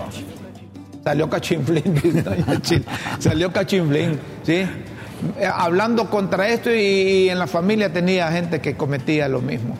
[1.04, 2.86] Salió Chil.
[3.20, 4.66] salió cachiflín, ¿sí?
[5.40, 9.78] Eh, Hablando contra esto y, en la familia tenía gente que cometía lo mismo.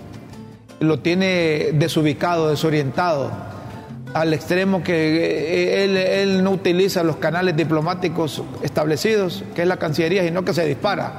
[0.80, 3.32] Lo tiene desubicado, desorientado,
[4.14, 9.78] al extremo que eh, él, él no utiliza los canales diplomáticos establecidos, que es la
[9.78, 11.14] Cancillería, sino que se dispara.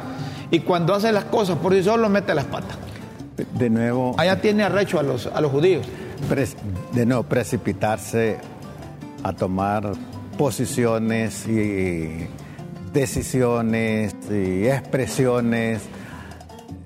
[0.51, 2.77] Y cuando hace las cosas por sí solo, mete las patas.
[3.59, 5.87] De nuevo, Allá tiene arrecho a los, a los judíos.
[6.93, 8.37] de nuevo precipitarse
[9.23, 9.93] a tomar
[10.39, 12.27] posiciones y
[12.93, 15.83] decisiones y expresiones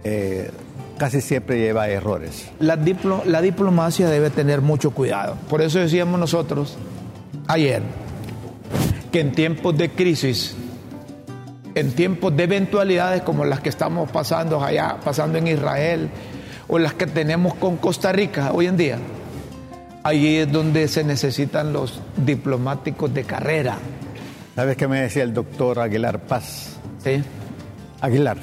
[0.05, 0.51] eh,
[0.97, 2.49] casi siempre lleva a errores.
[2.61, 5.37] La, diplo- la diplomacia debe tener mucho cuidado.
[5.49, 6.77] Por eso decíamos nosotros
[7.47, 7.83] ayer
[9.13, 10.57] que en tiempos de crisis,
[11.81, 16.09] en tiempos de eventualidades como las que estamos pasando allá, pasando en Israel,
[16.69, 18.99] o las que tenemos con Costa Rica hoy en día,
[20.03, 23.79] allí es donde se necesitan los diplomáticos de carrera.
[24.55, 26.77] ¿Sabes qué me decía el doctor Aguilar Paz?
[27.03, 27.23] ¿sí?
[28.01, 28.39] Aguilar.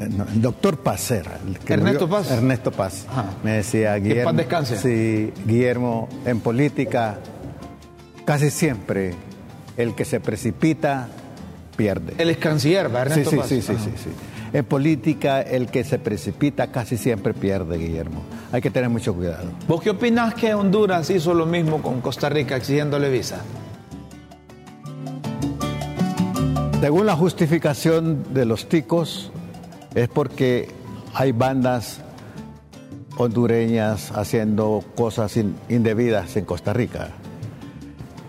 [0.00, 1.38] Eh, no, el doctor Paz era.
[1.46, 2.18] el que Ernesto murió.
[2.18, 2.30] Paz.
[2.30, 3.06] Ernesto Paz.
[3.08, 3.24] Ajá.
[3.42, 4.24] Me decía Guillermo.
[4.24, 4.78] paz descanse.
[4.78, 7.18] Sí, Guillermo, en política,
[8.24, 9.14] casi siempre
[9.76, 11.08] el que se precipita
[11.76, 12.14] pierde.
[12.18, 14.10] Él es canciller, ¿verdad, Sí, sí, sí, sí, sí, sí.
[14.52, 18.22] En política, el que se precipita casi siempre pierde, Guillermo.
[18.52, 19.48] Hay que tener mucho cuidado.
[19.68, 23.40] ¿Vos qué opinás que Honduras hizo lo mismo con Costa Rica exigiéndole visa?
[26.80, 29.32] Según la justificación de los ticos,
[29.94, 30.68] es porque
[31.14, 32.00] hay bandas
[33.16, 37.08] hondureñas haciendo cosas in- indebidas en Costa Rica.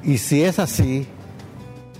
[0.03, 1.05] Y si es así,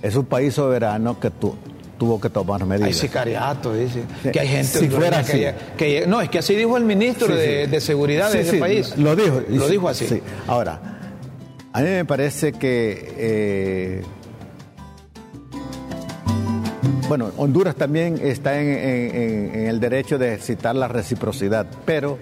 [0.02, 1.54] es un país soberano que tu-
[1.98, 2.96] tuvo que tomar Hay medidas.
[2.96, 4.02] sicariato, dice.
[4.22, 4.30] Sí.
[4.30, 5.42] Que hay gente Si fuera así.
[5.76, 7.70] que No, es que así dijo el ministro Sí, de, sí.
[7.72, 8.96] de seguridad de ese país.
[8.96, 9.42] Lo dijo.
[9.48, 10.06] Lo dijo así.
[10.06, 10.22] sí.
[10.46, 10.80] Ahora,
[11.72, 14.02] a mí me parece que, eh,
[17.08, 22.18] bueno, Honduras también está en, en- el derecho de ejercitar la reciprocidad, pero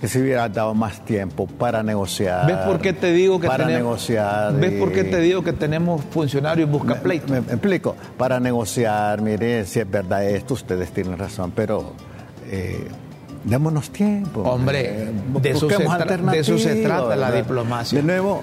[0.00, 2.46] que se hubiera dado más tiempo para negociar.
[2.46, 3.82] ¿Ves por qué te digo que para tenemos...
[3.84, 4.54] negociar?
[4.54, 7.32] ¿Ves y- por qué te digo que tenemos funcionarios busca pleito?
[7.32, 11.92] me, me explico, para negociar, mire, si es verdad esto, ustedes tienen razón, pero
[12.50, 12.86] eh,
[13.44, 14.42] démonos tiempo.
[14.42, 17.98] Hombre, Eh, de eso busquemos se de eso se trata la diplomacia.
[17.98, 18.42] De nuevo,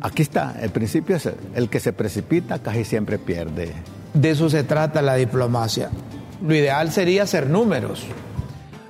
[0.00, 3.72] aquí está, el principio es el que se precipita casi siempre pierde.
[4.14, 5.90] De eso se trata la diplomacia.
[6.42, 8.04] Lo ideal sería hacer números.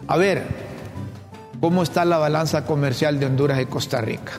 [0.09, 0.45] A ver,
[1.61, 4.33] ¿cómo está la balanza comercial de Honduras y Costa Rica?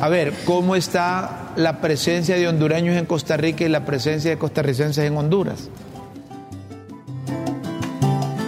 [0.00, 4.38] A ver, ¿cómo está la presencia de hondureños en Costa Rica y la presencia de
[4.38, 5.68] costarricenses en Honduras?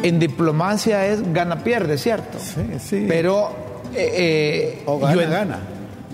[0.02, 2.38] En diplomacia es gana-pierde, ¿cierto?
[2.38, 3.04] Sí, sí.
[3.08, 3.50] Pero...
[3.94, 5.58] eh, eh, O gana, yo en- gana.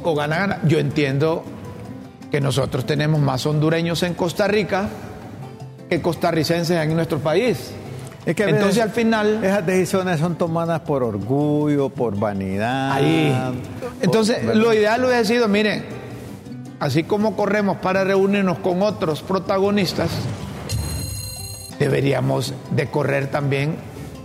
[0.05, 0.59] O gana, gana.
[0.65, 1.43] Yo entiendo
[2.31, 4.89] que nosotros tenemos más hondureños en Costa Rica
[5.89, 7.73] que costarricenses en nuestro país.
[8.27, 9.43] Es que Entonces al final...
[9.43, 12.93] Esas decisiones son tomadas por orgullo, por vanidad.
[12.93, 13.35] Ahí.
[13.81, 14.55] por- Entonces, ¿verdad?
[14.63, 15.85] lo ideal hubiera sido, miren,
[16.81, 20.11] así como corremos para reunirnos con otros protagonistas,
[21.79, 23.77] deberíamos de correr también,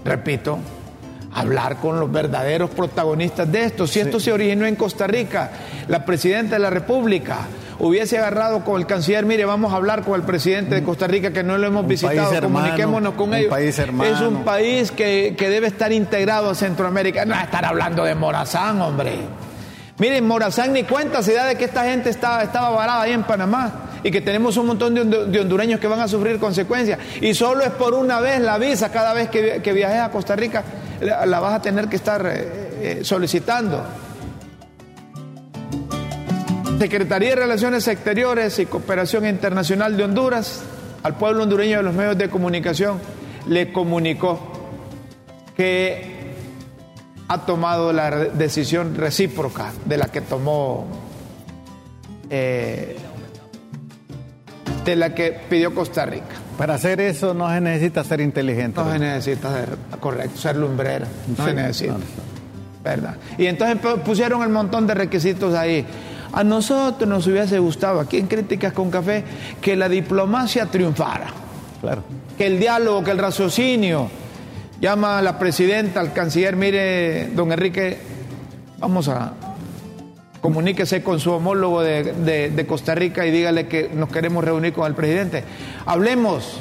[0.04, 0.58] repito,
[1.34, 3.88] hablar con los verdaderos protagonistas de esto.
[3.88, 5.52] Si esto se originó en Costa Rica,
[5.88, 7.40] la presidenta de la República
[7.80, 11.32] hubiese agarrado con el canciller, mire, vamos a hablar con el presidente de Costa Rica
[11.32, 13.50] que no lo hemos Un visitado, hermano, comuniquémonos con un ellos.
[13.50, 13.78] país.
[13.80, 17.26] Es un país que, que debe estar integrado a Centroamérica.
[17.26, 19.14] No estar hablando de Morazán, hombre.
[19.98, 23.24] Miren, Morazán ni cuenta se da de que esta gente estaba, estaba varada ahí en
[23.24, 23.72] Panamá
[24.04, 27.00] y que tenemos un montón de, hondu- de hondureños que van a sufrir consecuencias.
[27.22, 30.36] Y solo es por una vez la visa, cada vez que, que viajes a Costa
[30.36, 30.64] Rica,
[31.02, 33.84] la, la vas a tener que estar eh, eh, solicitando.
[36.80, 40.62] Secretaría de Relaciones Exteriores y Cooperación Internacional de Honduras
[41.04, 43.00] al pueblo hondureño de los medios de comunicación
[43.48, 44.40] le comunicó
[45.56, 46.34] que
[47.28, 50.86] ha tomado la decisión recíproca de la que tomó,
[52.30, 52.98] eh,
[54.84, 56.26] de la que pidió Costa Rica.
[56.58, 58.82] Para hacer eso no se necesita ser inteligente.
[58.82, 61.08] No se necesita ser, correcto, ser lumbrera.
[61.38, 61.96] No se necesita.
[62.84, 63.16] ¿Verdad?
[63.38, 65.86] Y entonces pusieron el montón de requisitos ahí.
[66.32, 69.24] A nosotros nos hubiese gustado, aquí en Críticas con Café,
[69.62, 71.28] que la diplomacia triunfara.
[71.82, 72.04] Claro.
[72.38, 74.10] Que el diálogo, que el raciocinio,
[74.80, 77.98] llama a la presidenta, al canciller, mire, don Enrique,
[78.80, 79.34] vamos a,
[80.42, 84.94] comuníquese con su homólogo de, Costa Rica y dígale que nos queremos reunir con el
[84.94, 85.44] presidente.
[85.88, 86.60] Hablemos.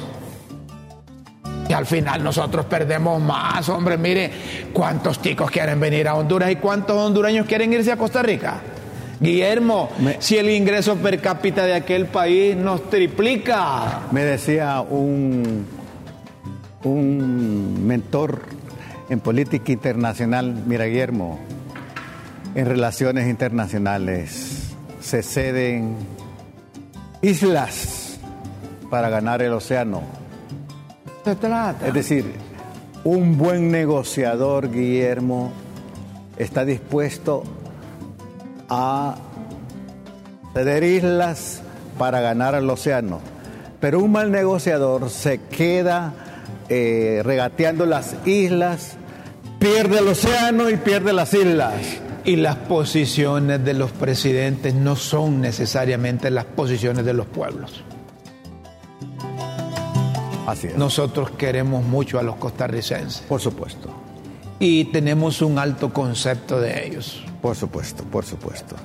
[1.69, 4.31] Y al final nosotros perdemos más, hombre, mire,
[4.71, 8.61] cuántos ticos quieren venir a Honduras y cuántos hondureños quieren irse a Costa Rica.
[9.19, 14.01] Guillermo, si el ingreso per cápita de aquel país nos triplica.
[14.11, 15.65] Me decía un
[16.85, 18.41] un mentor
[19.09, 21.39] en política internacional, mira Guillermo,
[22.53, 25.95] en relaciones internacionales se ceden
[27.21, 28.19] islas
[28.89, 30.01] para ganar el océano.
[31.23, 31.87] Se trata.
[31.87, 32.25] Es decir,
[33.03, 35.51] un buen negociador, Guillermo,
[36.37, 37.64] está dispuesto a
[40.53, 41.61] ceder islas
[41.97, 43.19] para ganar el océano.
[43.79, 46.13] Pero un mal negociador se queda
[46.69, 48.97] eh, regateando las islas,
[49.59, 51.73] pierde el océano y pierde las islas.
[52.23, 57.83] Y las posiciones de los presidentes no son necesariamente las posiciones de los pueblos.
[60.47, 60.77] Así es.
[60.77, 63.21] Nosotros queremos mucho a los costarricenses.
[63.27, 63.89] Por supuesto.
[64.57, 67.23] Y tenemos un alto concepto de ellos.
[67.45, 68.75] Por supuesto, por supuesto.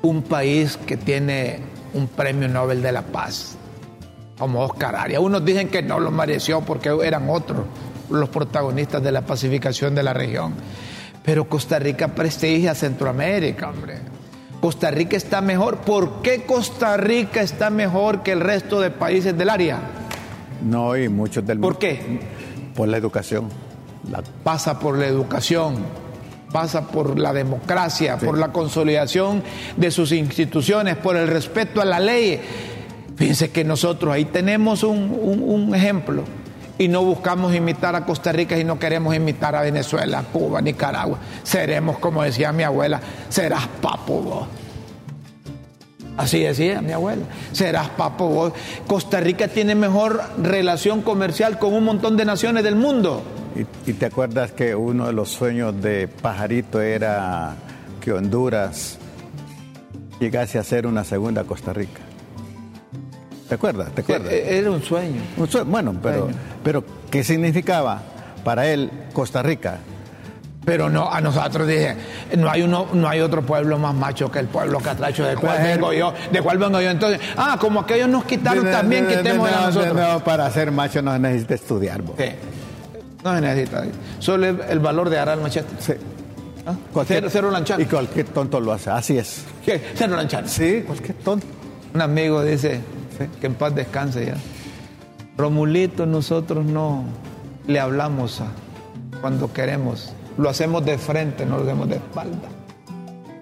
[0.00, 1.58] Un país que tiene
[1.92, 3.58] un premio Nobel de la Paz
[4.38, 5.20] como Oscar Arias.
[5.20, 7.66] Unos dicen que no lo mereció porque eran otros
[8.08, 10.54] los protagonistas de la pacificación de la región.
[11.22, 13.98] Pero Costa Rica prestigia a Centroamérica, hombre.
[14.62, 15.80] Costa Rica está mejor.
[15.80, 19.78] ¿Por qué Costa Rica está mejor que el resto de países del área?
[20.64, 21.74] No, y muchos del mundo.
[21.74, 22.20] ¿Por qué?
[22.74, 23.50] Por la educación.
[24.42, 25.84] Pasa por la educación,
[26.52, 29.42] pasa por la democracia, por la consolidación
[29.76, 32.40] de sus instituciones, por el respeto a la ley
[33.20, 36.24] Fíjense que nosotros ahí tenemos un, ejemplo
[36.78, 41.18] y no buscamos imitar a Costa Rica y no queremos imitar a Venezuela, Cuba, Nicaragua.
[41.42, 44.48] Seremos, como decía mi abuela, serás papo vos.
[46.16, 48.52] Así decía mi abuela, serás papo vos.
[48.86, 53.22] Costa Rica tiene mejor relación comercial con un montón de naciones del mundo.
[53.56, 57.54] ¿Y, y te acuerdas que uno de los sueños de Pajarito era
[58.00, 58.98] que Honduras
[60.20, 62.00] llegase a ser una segunda Costa Rica?
[63.50, 63.90] ¿Te acuerdas?
[63.92, 64.32] ¿Te acuerdas?
[64.32, 65.20] E-, era un sueño.
[65.66, 66.28] bueno, pero,
[66.62, 68.00] pero ¿qué significaba
[68.44, 69.80] para él Costa Rica?
[70.64, 71.96] Pero no, a nosotros dije,
[72.36, 75.60] no hay uno, no hay otro pueblo más macho que el pueblo catracho del cual
[75.64, 76.90] vengo yo, de cual vengo yo.
[76.90, 79.94] Entonces, ah, como aquellos nos quitaron, también quitemos a nosotros.
[79.94, 82.02] No, para ser macho no necesita estudiar.
[82.16, 82.24] Sí.
[83.24, 83.84] No se necesita.
[84.18, 85.68] Solo el, valor de arar machete.
[85.78, 85.92] Sí.
[86.66, 86.74] ¿Ah?
[87.06, 89.44] Cero, cero Y cualquier tonto lo hace, así es.
[89.64, 89.80] ¿Qué?
[89.94, 90.48] Cero lanchar.
[90.48, 91.46] Sí, cualquier tonto.
[91.94, 92.80] Un amigo dice,
[93.40, 94.34] que en paz descanse ya.
[95.36, 97.04] Romulito, nosotros no
[97.66, 98.48] le hablamos a
[99.20, 100.12] cuando queremos.
[100.38, 102.48] Lo hacemos de frente, no lo hacemos de espalda.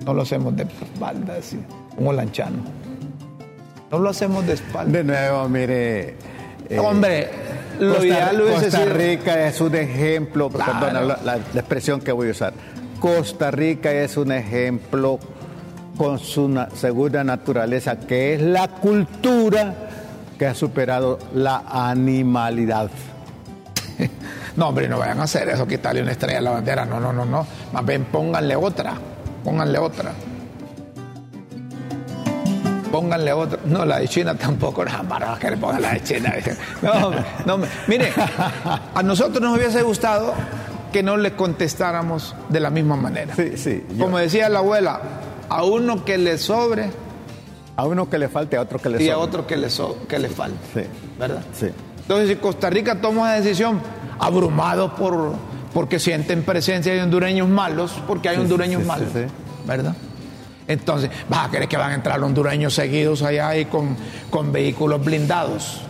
[0.05, 1.59] No lo hacemos de espalda, así,
[1.95, 2.59] como lanchano.
[3.91, 4.99] No lo hacemos de espalda.
[4.99, 6.17] De nuevo, mire.
[6.69, 7.31] Eh, Hombre,
[7.79, 12.53] lo ideal Costa Rica es un ejemplo, perdona la expresión que voy a usar.
[13.01, 15.19] Costa Rica es un ejemplo
[15.97, 19.75] con su segunda naturaleza, que es la cultura
[20.39, 22.91] que ha superado la animalidad.
[24.57, 26.85] No, hombre, no vayan a hacer eso, quitarle una estrella a la bandera.
[26.85, 27.47] No, no, no, no.
[27.73, 28.95] Más bien pónganle otra.
[29.45, 30.13] Pónganle otra.
[32.91, 33.59] Pónganle otra.
[33.65, 34.85] No, la de China tampoco.
[34.85, 36.35] No, que le pongan la de China.
[36.83, 37.11] No,
[37.59, 38.13] no, mire,
[38.95, 40.35] a nosotros nos hubiese gustado
[40.93, 43.35] que no le contestáramos de la misma manera.
[43.35, 43.85] Sí, sí.
[43.99, 45.01] Como decía la abuela,
[45.49, 46.91] a uno que le sobre.
[47.77, 49.07] A uno que le falte, a otro que le sobre.
[49.07, 49.69] Y a otro que le,
[50.09, 50.59] que le falte.
[50.75, 50.89] Sí.
[51.19, 51.43] ¿Verdad?
[51.53, 51.69] Sí.
[52.01, 53.81] Entonces, si Costa Rica toma esa decisión,
[54.19, 55.35] abrumado por,
[55.73, 59.09] porque sienten presencia de hondureños malos, porque hay hondureños malos.
[59.67, 59.95] ¿Verdad?
[60.69, 63.97] Entonces, ¿vas a creer que van a entrar hondureños seguidos allá y con,
[64.31, 65.81] con vehículos blindados?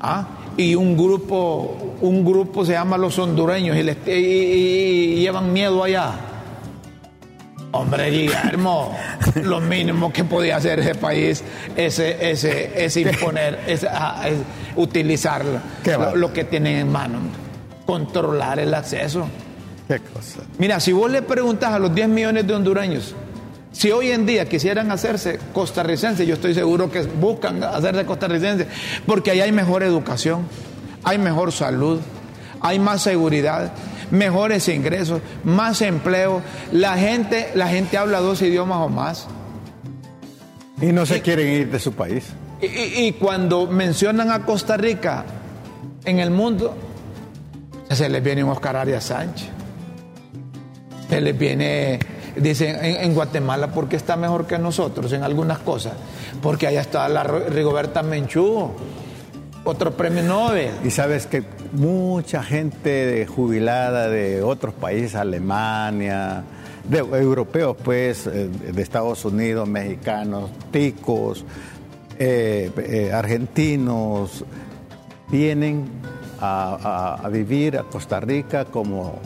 [0.00, 0.28] ¿Ah?
[0.56, 6.30] Y un grupo, un grupo se llama los hondureños y, les, y llevan miedo allá
[7.72, 8.96] Hombre, Guillermo,
[9.44, 11.44] lo mínimo que podía hacer ese país
[11.76, 14.38] es, ese, es imponer, es, ah, es
[14.74, 17.20] utilizar lo, lo que tienen en mano,
[17.86, 19.28] controlar el acceso.
[19.86, 20.40] Qué cosa.
[20.58, 23.14] Mira, si vos le preguntas a los 10 millones de hondureños,
[23.72, 28.66] si hoy en día quisieran hacerse costarricenses, yo estoy seguro que buscan hacerse costarricenses,
[29.06, 30.42] porque ahí hay mejor educación,
[31.04, 32.00] hay mejor salud,
[32.60, 33.72] hay más seguridad,
[34.10, 36.42] mejores ingresos, más empleo.
[36.72, 39.28] La gente, la gente habla dos idiomas o más.
[40.82, 42.24] Y no se Y- quieren ir de su país.
[42.60, 45.24] Y, y- y cuando mencionan a Costa Rica
[46.04, 46.74] en el mundo,
[47.90, 49.48] se les viene un Oscar Arias Sánchez.
[51.08, 51.98] Se les viene,
[52.36, 55.94] dicen, en, en Guatemala, porque está mejor que nosotros en algunas cosas?
[56.42, 58.70] Porque allá está la Rigoberta Menchú,
[59.64, 60.70] otro premio Nobel.
[60.84, 66.42] Y sabes que mucha gente jubilada de otros países, Alemania,
[66.88, 71.44] de europeos, pues, eh, de Estados Unidos, mexicanos, ticos,
[72.18, 74.44] eh, eh, argentinos,
[75.28, 75.84] vienen
[76.40, 79.18] a, a- a vivir a Costa Rica como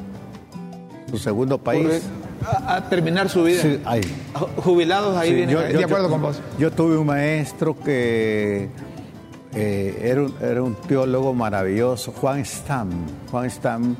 [1.11, 2.03] su segundo país.
[2.45, 3.63] A, a terminar su vida.
[3.63, 4.03] Sí, ahí.
[4.57, 5.55] Jubilados ahí Sí, vienen.
[5.55, 6.41] yo- de yo- acuerdo yo- con vos.
[6.59, 8.69] Yo tuve un maestro que
[9.55, 12.91] eh, era, un, era un teólogo maravilloso, Juan Stam.
[13.31, 13.97] Juan Stam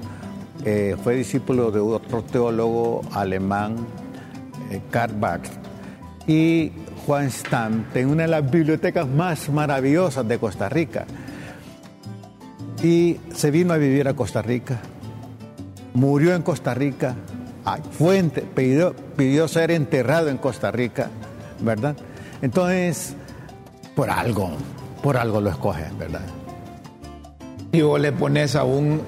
[0.65, 3.77] eh, fue discípulo de otro teólogo alemán,
[4.71, 5.47] eh, Karl Barth.
[6.27, 6.73] Y
[7.07, 11.05] Juan Stam tenía una de las bibliotecas más maravillosas de Costa Rica.
[12.83, 14.81] Y se vino a vivir a Costa Rica
[15.95, 17.15] murió en Costa Rica,
[17.91, 21.11] fue pidió, pidió ser enterrado en Costa Rica,
[21.61, 21.97] ¿verdad?
[22.43, 23.15] Entonces,
[23.95, 24.51] por algo,
[25.03, 26.23] por algo lo escogen, ¿verdad?
[27.73, 29.03] Y vos le pones a un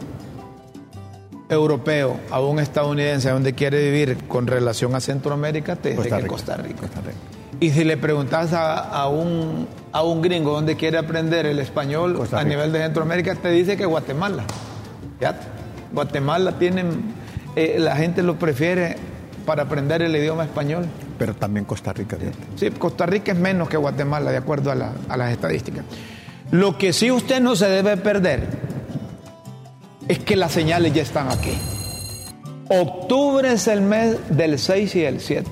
[1.49, 6.27] europeo, a un estadounidense donde quiere vivir con relación a Centroamérica, te dice Costa que.
[6.27, 6.81] Costa Rica.
[6.81, 7.17] Costa Rica.
[7.59, 12.29] Y si le preguntas a, a un, a un gringo donde quiere aprender el español
[12.33, 14.45] a nivel de Centroamérica, te dice que Guatemala.
[15.19, 15.47] Fíjate,
[15.93, 17.15] Guatemala tienen,
[17.57, 18.97] eh, la gente lo prefiere
[19.45, 20.87] para aprender el idioma español.
[21.19, 22.39] Pero también Costa Rica, fíjate.
[22.57, 25.85] Sí, Costa Rica es menos que Guatemala, de acuerdo a, la- a las estadísticas.
[26.51, 28.45] Lo que sí usted no se debe perder
[30.09, 31.53] es que las señales ya están aquí.
[32.69, 35.49] Octubre es el mes del 6 y el 7.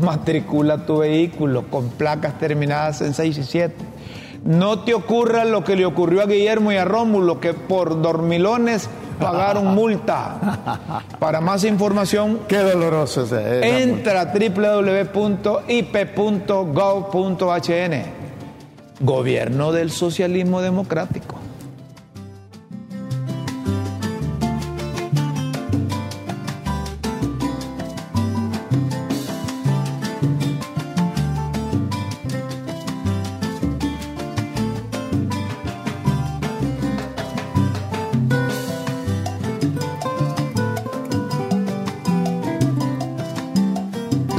[0.00, 3.74] Matricula tu vehículo con placas terminadas en 6 y 7.
[4.48, 8.88] No te ocurra lo que le ocurrió a Guillermo y a Rómulo, que por dormilones
[9.20, 11.02] pagaron multa.
[11.18, 13.58] Para más información, Qué doloroso ese.
[13.58, 15.62] esa Entra a www.ip.gov.hn.
[19.00, 21.34] Gobierno del Socialismo Democrático.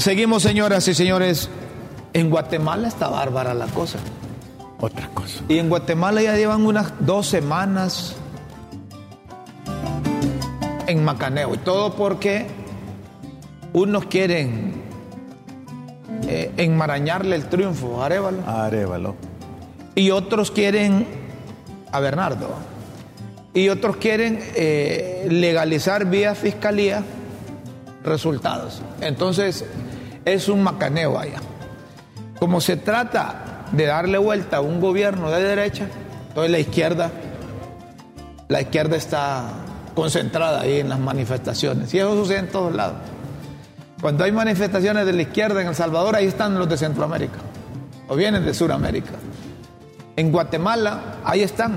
[0.09, 1.51] Seguimos, señoras y señores.
[2.13, 3.99] En Guatemala está bárbara la cosa.
[4.79, 5.43] Otra cosa.
[5.47, 8.15] Y en Guatemala ya llevan unas dos semanas
[10.87, 11.53] en macaneo.
[11.53, 12.47] Y todo porque
[13.71, 14.81] unos quieren
[16.27, 19.15] eh, enmarañarle el triunfo a Arevalo Arevalo.
[19.93, 21.05] y otros quieren
[21.91, 22.49] a Bernardo.
[23.53, 27.03] Y otros quieren eh, legalizar vía fiscalía
[28.03, 28.81] resultados.
[29.01, 29.65] Entonces,
[30.33, 31.39] es un macaneo allá.
[32.39, 35.87] Como se trata de darle vuelta a un gobierno de derecha,
[36.29, 37.11] entonces la izquierda,
[38.47, 39.43] la izquierda está
[39.93, 41.93] concentrada ahí en las manifestaciones.
[41.93, 42.97] Y eso sucede en todos lados.
[44.01, 47.39] Cuando hay manifestaciones de la izquierda en El Salvador, ahí están los de Centroamérica,
[48.07, 49.11] o vienen de Sudamérica.
[50.15, 51.73] En Guatemala, ahí están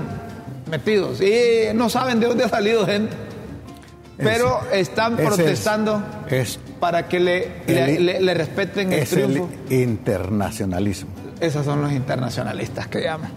[0.71, 1.19] metidos.
[1.21, 3.32] Y no saben de dónde ha salido gente.
[4.17, 9.13] Pero están es- protestando es- para que le, le- el- le- le respeten el Es
[9.13, 9.49] el triunfo.
[9.69, 11.09] internacionalismo.
[11.39, 13.31] Esos son los internacionalistas que llaman.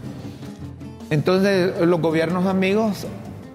[1.11, 3.07] Entonces, los gobiernos amigos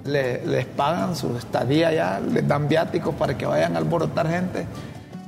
[0.06, 4.66] le- les pagan su estadía allá, les dan viáticos para que vayan a alborotar gente,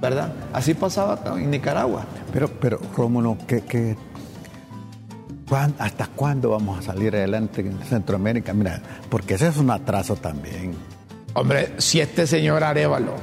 [0.01, 0.33] ¿verdad?
[0.53, 2.05] Así pasaba en Nicaragua.
[2.31, 3.95] Pero, pero Rómulo, ¿qué, qué-
[5.47, 8.53] cuán- ¿hasta cuándo vamos a salir adelante en Centroamérica?
[8.53, 10.73] Mira, porque ese es un atraso también.
[11.35, 13.13] Hombre, si este señor Arevalo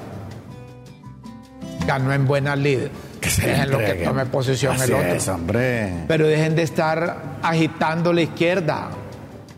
[1.87, 2.81] ganó en buena lid,
[3.21, 5.09] dejen lo que tome posición Así el otro.
[5.15, 6.05] es, hombre.
[6.09, 8.91] Pero dejen de estar agitando la izquierda,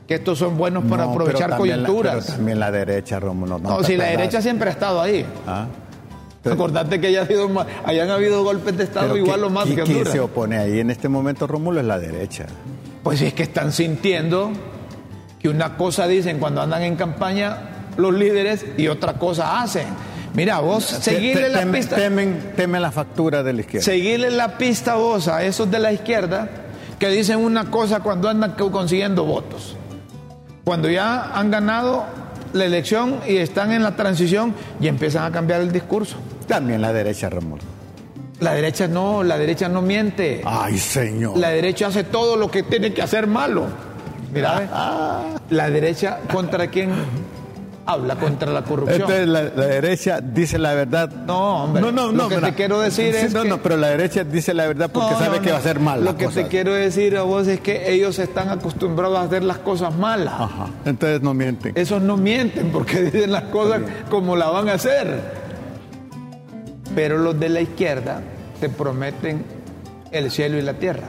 [0.07, 2.25] que estos son buenos para No, aprovechar pero también la- coyunturas.
[2.27, 3.59] pero también la derecha, Rómulo.
[3.59, 5.25] no, si la derecha siempre ha estado ahí.
[5.47, 5.67] Ah,
[6.45, 7.49] Acordate que haya habido
[7.85, 10.13] hayan habido golpes de Estado igual ¿qui- o más que ¿Quién Honduras.
[10.13, 10.81] se opone ahí?
[10.81, 12.47] En este momento, Rómulo, es la derecha.
[13.05, 14.51] Pues es que están sintiendo
[15.39, 17.59] que una cosa dicen cuando andan en campaña
[17.97, 19.87] los líderes y otra cosa hacen.
[20.35, 21.97] Mira, vos seguirle la temen, pista.
[21.97, 23.85] temen- temen la factura de la izquierda.
[23.85, 26.49] Seguirle la pista vos a esos de la izquierda
[26.99, 29.77] que dicen una cosa cuando andan co- consiguiendo votos.
[30.65, 32.05] Cuando ya han ganado
[32.55, 36.17] la elección y están en la transición y empiezan a cambiar el discurso.
[36.47, 37.63] También la derecha, Rómulo.
[38.41, 40.41] La derecha no, la derecha no miente.
[40.45, 41.37] Ay, señor.
[41.37, 43.67] La derecha hace todo lo que tiene que hacer malo.
[44.33, 46.91] Mira, la derecha contra quién
[47.85, 49.01] habla contra la corrupción.
[49.03, 51.09] Entonces la, la derecha dice la verdad.
[51.11, 52.29] No, hombre, No, no, lo no.
[52.29, 52.49] que mira.
[52.49, 55.13] te quiero decir Sí, es No, que- no, pero la derecha dice la verdad porque
[55.15, 56.05] No, sabe no, que va a ser mal.
[56.05, 59.59] Lo que te quiero decir a vos es que ellos están acostumbrados a hacer las
[59.59, 60.35] cosas malas.
[60.39, 60.67] Ajá.
[60.85, 61.73] Entonces no mienten.
[61.77, 63.81] Esos no mienten porque dicen las cosas
[64.11, 65.43] como la van a hacer.
[66.95, 68.21] Pero los de la izquierda
[68.61, 69.45] te prometen
[70.11, 71.09] el cielo y la tierra.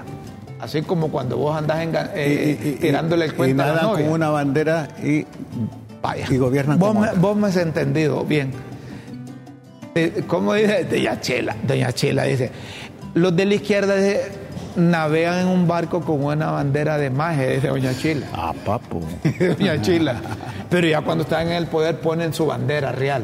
[0.59, 3.81] Así como cuando vos andás eh, Y- y- y- tirándole el y cuento a la
[3.81, 4.05] novia.
[4.05, 5.25] con una bandera y,
[6.03, 6.27] Vaya.
[6.29, 8.51] y gobiernan vos como me, vos me has entendido bien.
[9.95, 10.83] Eh, ¿Cómo dice?
[10.85, 11.55] Doña Chela.
[11.63, 12.51] Doña Chela dice,
[13.15, 14.31] los de la izquierda dice,
[14.75, 18.27] navegan en un barco con una bandera de maje, dice Doña Chila.
[18.33, 19.01] Ah, papu.
[19.57, 20.15] Doña Chila.
[20.69, 23.23] Pero ya cuando están en el poder ponen su bandera real.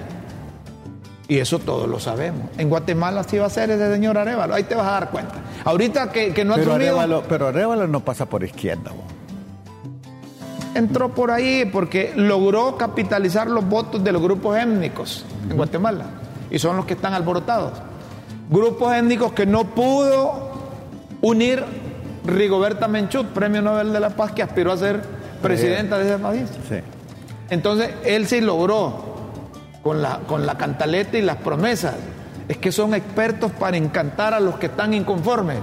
[1.27, 2.49] Y eso todos lo sabemos.
[2.57, 4.55] En Guatemala sí va a ser ese señor Arevalo.
[4.55, 5.35] Ahí te vas a dar cuenta.
[5.63, 8.91] Ahorita que, que no ha Pero asumido, Arevalo, pero Arevalo no pasa por izquierda.
[8.91, 9.03] bo.
[10.75, 16.05] Entró por ahí porque logró capitalizar los votos de los grupos étnicos en Guatemala.
[16.51, 17.73] Y son los que están alborotados.
[18.49, 20.51] Grupos étnicos que no pudo
[21.21, 21.63] unir
[22.25, 25.01] Rigoberta Menchut, premio Nobel de la Paz, que aspiró a ser
[25.41, 26.49] presidenta de ese país.
[26.67, 26.77] Sí.
[27.49, 29.09] Entonces, él sí logró
[29.83, 31.95] con la, con la cantaleta y las promesas.
[32.47, 35.59] Es que son expertos para encantar a los que están inconformes.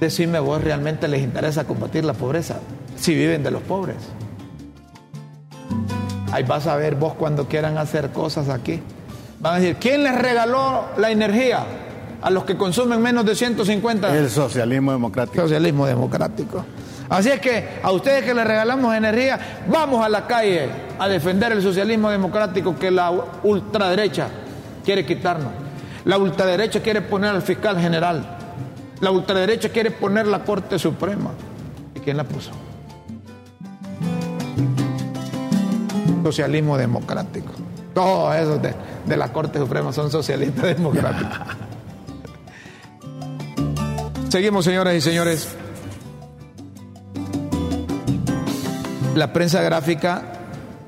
[0.00, 2.56] Decime vos, ¿realmente les interesa combatir la pobreza?
[2.96, 3.96] Si viven de los pobres.
[6.32, 8.80] Ahí vas a ver vos cuando quieran hacer cosas aquí.
[9.40, 11.64] Van a decir, ¿quién les regaló la energía
[12.20, 14.16] a los que consumen menos de 150?
[14.16, 15.42] El socialismo democrático.
[15.42, 16.64] Socialismo democrático.
[17.08, 19.38] Así es que a ustedes que les regalamos energía,
[19.68, 20.68] vamos a la calle
[20.98, 24.28] a defender el socialismo democrático que la ultraderecha
[24.84, 25.52] quiere quitarnos.
[26.04, 28.38] La ultraderecha quiere poner al fiscal general.
[29.00, 31.30] La ultraderecha quiere poner la Corte Suprema.
[31.94, 32.50] ¿Y quién la puso?
[36.24, 37.52] Socialismo democrático.
[37.94, 41.38] Todos esos de, la Corte Suprema son socialistas democráticos.
[44.30, 45.48] Seguimos, señoras y señores.
[49.14, 50.22] La prensa gráfica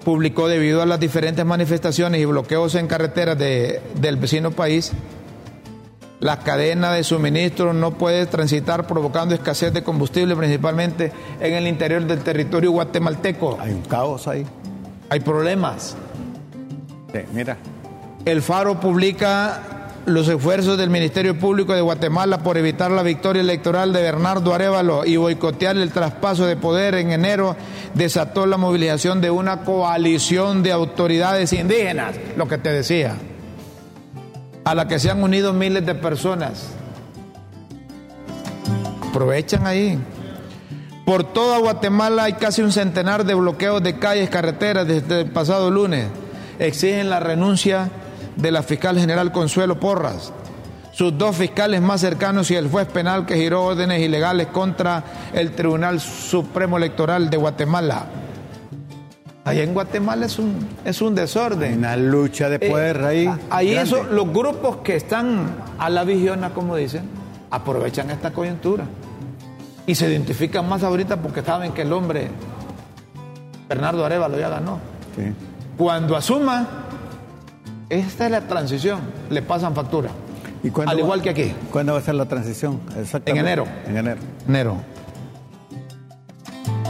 [0.04, 4.92] publicó debido a las diferentes manifestaciones y bloqueos en carreteras de- del vecino país,
[6.18, 12.04] la cadena de suministro no puede transitar provocando escasez de combustible principalmente en el interior
[12.04, 13.58] del territorio guatemalteco.
[13.60, 14.44] Hay un caos ahí.
[15.08, 15.96] Hay problemas.
[17.12, 17.56] Sí, mira.
[18.24, 19.76] El Faro publica
[20.06, 25.04] los esfuerzos del Ministerio Público de Guatemala por evitar la victoria electoral de Bernardo Arevalo
[25.04, 27.56] y boicotear el traspaso de poder en enero
[27.94, 33.16] desató la movilización de una coalición de autoridades indígenas, lo que te decía,
[34.64, 36.68] a la que se han unido miles de personas.
[39.08, 39.98] Aprovechan ahí.
[41.06, 45.70] Por toda Guatemala hay casi un centenar de bloqueos de calles, carreteras desde el pasado
[45.70, 46.08] lunes.
[46.58, 47.90] Exigen la renuncia
[48.34, 50.32] de la fiscal general Consuelo Porras,
[50.90, 55.52] sus dos fiscales más cercanos y el juez penal que giró órdenes ilegales contra el
[55.52, 58.06] Tribunal Supremo Electoral de Guatemala.
[59.44, 61.78] Allá en Guatemala es un, es un desorden.
[61.78, 63.30] Una lucha de poder Eh, ahí.
[63.48, 63.90] Ahí grande.
[63.96, 67.04] eso, los grupos que están a la visiona, como dicen,
[67.52, 68.86] aprovechan esta coyuntura.
[69.86, 72.28] Y se identifican más ahorita porque saben que el hombre,
[73.68, 74.78] Bernardo Arevalo, ya ganó.
[75.16, 75.32] Sí.
[75.78, 76.66] Cuando asuma,
[77.88, 78.98] esta es la transición,
[79.30, 80.10] le pasan factura.
[80.62, 82.80] ¿Y cuándo Al va- igual que aquí, ¿Cuándo va a ser la transición?
[83.26, 83.66] En enero.
[83.86, 84.20] En enero.
[84.48, 84.76] enero.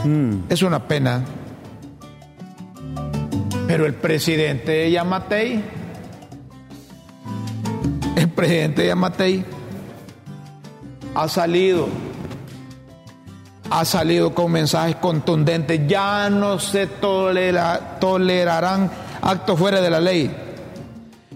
[0.03, 0.39] Mm.
[0.49, 1.23] Es una pena.
[3.67, 5.61] Pero el presidente Yamatei,
[8.15, 9.43] el presidente Yamatei
[11.13, 11.89] ha salido,
[13.69, 15.81] ha salido con mensajes contundentes.
[15.87, 18.89] Ya no se tolera- tolerarán
[19.21, 20.35] actos fuera de la ley.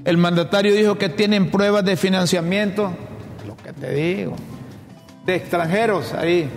[0.05, 2.91] El mandatario dijo que tienen pruebas de financiamiento,
[3.45, 4.35] lo que te digo,
[5.25, 6.49] de extranjeros ahí,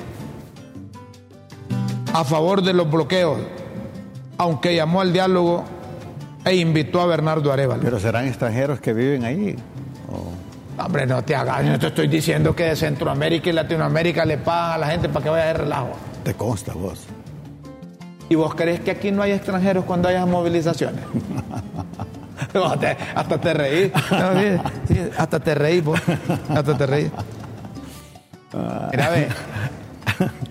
[2.13, 3.39] a favor de los bloqueos,
[4.39, 5.65] aunque llamó al diálogo
[6.45, 7.83] e invitó a Bernardo Arevalo.
[7.83, 9.57] Pero serán extranjeros que viven ahí.
[10.79, 14.73] Hombre, no te hagas, no te estoy diciendo que de Centroamérica y Latinoamérica le pagan
[14.73, 15.91] a la gente para que vaya a hacer relajo.
[16.25, 17.07] Te consta vos.
[18.29, 21.05] ¿Y vos crees que aquí no hay extranjeros cuando haya movilizaciones?
[23.15, 23.93] hasta te reí.
[25.17, 26.01] hasta te reí, vos.
[26.49, 27.11] Hasta te reí.
[28.91, 29.29] Mira, ve.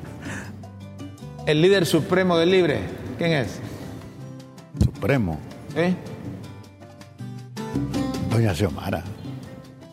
[1.45, 2.79] El líder supremo del Libre,
[3.17, 3.59] ¿quién es?
[4.81, 5.37] Supremo.
[5.75, 5.93] ¿Eh?
[8.29, 9.03] Doña Xiomara.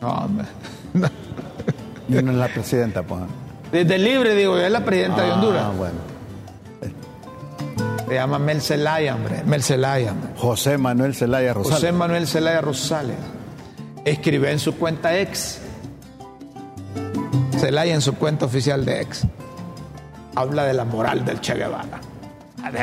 [0.01, 0.45] No, hombre.
[2.09, 3.21] Y no es la presidenta, pues.
[3.71, 5.63] Desde Libre, digo, es la presidenta de Honduras.
[5.65, 6.11] Ah, bueno.
[8.05, 9.43] Se llama Mel Zelaya, hombre.
[9.45, 10.13] Mel Zelaya.
[10.35, 11.79] José Manuel Zelaya Rosales.
[11.79, 13.15] José Manuel Zelaya Rosales.
[14.03, 15.61] Escribe en su cuenta ex.
[17.57, 19.25] Zelaya en su cuenta oficial de ex.
[20.35, 22.01] Habla de la moral del Che Guevara.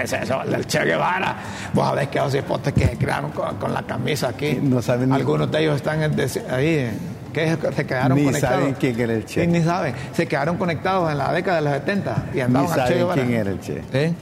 [0.03, 1.37] Es eso, del Che Guevara.
[1.75, 4.59] Vos sabés que los hipotes que se crearon con, la camisa aquí.
[4.63, 6.01] No saben Algunos de ellos están
[6.51, 6.91] ahí.
[7.33, 8.59] Que se quedaron ni conectados.
[8.59, 9.47] saben quién era el Che.
[9.47, 9.95] ni saben.
[10.13, 13.33] Se quedaron conectados en la década de los 70 y andaban ni al Che quién
[13.33, 13.83] era el Che.
[13.93, 14.13] ¿Eh?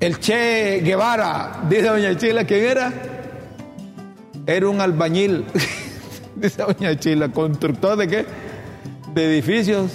[0.00, 2.92] El Che Guevara, dice Doña Chila, ¿quién era?
[4.46, 5.44] Era un albañil,
[6.36, 8.26] dice Doña Chila, constructor de qué?
[9.14, 9.92] De edificios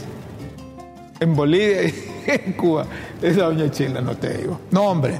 [1.20, 1.94] en Bolivia y
[2.28, 2.86] en Cuba.
[3.22, 4.62] Dice Doña Chila, no te digo.
[4.72, 5.20] No, hombre.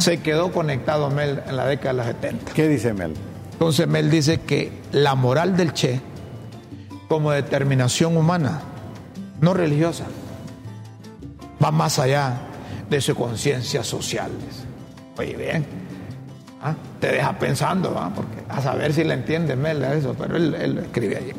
[0.00, 2.52] Se quedó conectado Mel en la década de los 70.
[2.54, 3.12] ¿Qué dice Mel?
[3.58, 6.00] Entonces Mel dice que la moral del Che,
[7.08, 8.60] como determinación humana,
[9.40, 10.04] no religiosa,
[11.62, 12.38] va más allá
[12.88, 14.30] de su conciencia social.
[15.18, 15.66] Oye, bien,
[16.62, 16.76] ¿ah?
[17.00, 18.14] te deja pensando, ¿va?
[18.14, 21.32] porque a saber si le entiende Mel a eso, pero él, él escribe allí.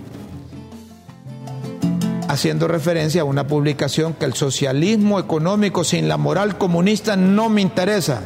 [2.27, 7.61] Haciendo referencia a una publicación que el socialismo económico sin la moral comunista no me
[7.61, 8.23] interesa.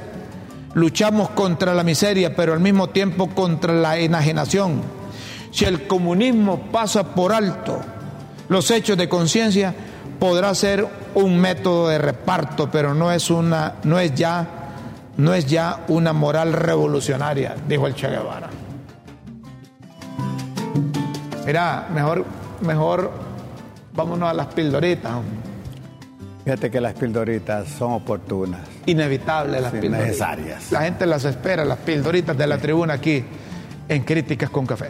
[0.73, 4.81] Luchamos contra la miseria, pero al mismo tiempo contra la enajenación.
[5.51, 7.79] Si el comunismo pasa por alto
[8.49, 9.73] los hechos de conciencia,
[10.19, 14.47] podrá ser un método de reparto, pero no es una, no es ya,
[15.17, 18.49] no es ya una moral revolucionaria, dijo el Che Guevara.
[21.45, 22.25] Mira, mejor,
[22.61, 23.11] mejor
[23.93, 25.13] vámonos a las pildoritas.
[26.43, 28.61] Fíjate que las pildoritas son oportunas.
[28.85, 30.07] Inevitables las Sí, pildoritas.
[30.07, 30.71] necesarias.
[30.71, 33.23] La gente las espera, las pildoritas de la tribuna aquí
[33.87, 34.89] en Críticas con Café.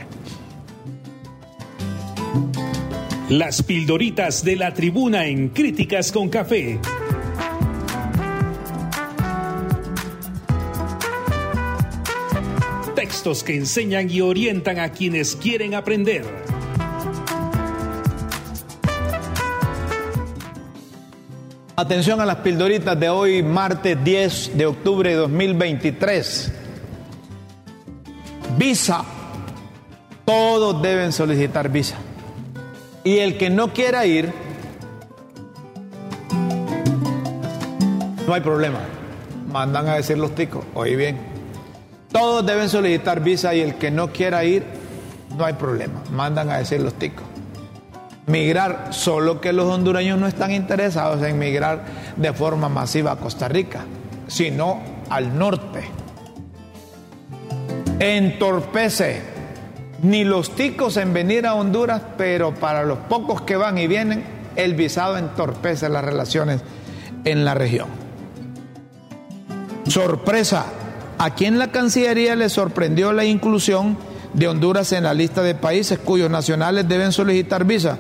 [3.30, 6.80] Las pildoritas de la tribuna en Críticas con Café.
[12.95, 16.24] Textos que enseñan y orientan a quienes quieren aprender.
[21.76, 26.51] Atención a las pildoritas de hoy, martes 10 de octubre de 2023.
[28.59, 29.03] Visa.
[30.24, 31.95] Todos deben solicitar visa.
[33.03, 34.32] Y el que no quiera ir,
[38.28, 38.82] no hay problema.
[39.51, 40.63] Mandan a decir los ticos.
[40.76, 41.17] Oye bien.
[42.11, 44.63] Todos deben solicitar visa y el que no quiera ir,
[45.36, 46.03] no hay problema.
[46.11, 47.32] Mandan a decir los ticos
[48.28, 51.84] migrar, solo que los hondureños no están interesados en migrar
[52.15, 53.82] de forma masiva a Costa Rica,
[54.28, 55.84] sino al norte.
[57.99, 59.21] Entorpece
[60.01, 64.24] ni los ticos en venir a Honduras, pero para los pocos que van y vienen,
[64.55, 66.61] el visado entorpece las relaciones
[67.24, 67.88] en la región.
[69.88, 70.65] Sorpresa,
[71.17, 73.97] aquí en la Cancillería le sorprendió la inclusión
[74.34, 77.97] de Honduras en la lista de países cuyos nacionales deben solicitar visa,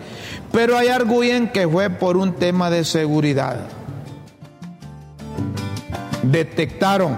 [0.51, 3.57] pero hay arguyen que fue por un tema de seguridad.
[6.23, 7.17] Detectaron,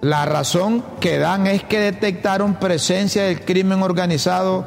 [0.00, 4.64] la razón que dan es que detectaron presencia del crimen organizado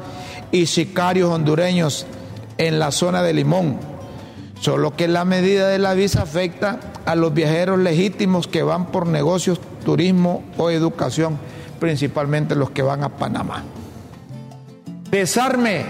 [0.50, 2.06] y sicarios hondureños
[2.58, 3.78] en la zona de Limón,
[4.60, 9.06] solo que la medida de la visa afecta a los viajeros legítimos que van por
[9.06, 11.38] negocios, turismo o educación
[11.82, 13.64] principalmente los que van a Panamá.
[15.10, 15.84] Desarme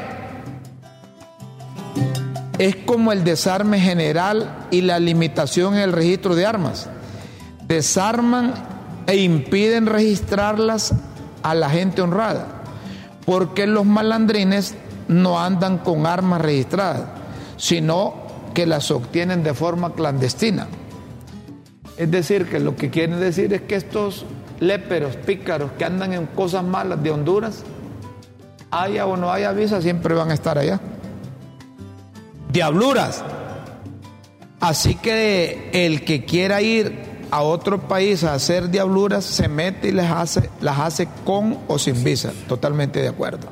[2.56, 6.88] es como el desarme general y la limitación en el registro de armas.
[7.68, 8.54] Desarman
[9.06, 10.94] e impiden registrarlas
[11.42, 12.46] a la gente honrada,
[13.26, 14.74] porque los malandrines
[15.08, 17.02] no andan con armas registradas,
[17.58, 18.14] sino
[18.54, 20.68] que las obtienen de forma clandestina.
[21.98, 24.24] Es decir, que lo que quieren decir es que estos
[24.62, 27.64] léperos, pícaros que andan en cosas malas de Honduras,
[28.70, 30.80] haya o no haya visa, siempre van a estar allá.
[32.50, 33.24] Diabluras.
[34.60, 39.92] Así que el que quiera ir a otro país a hacer diabluras, se mete y
[39.92, 42.32] les hace, las hace con o sin visa.
[42.46, 43.48] Totalmente de acuerdo.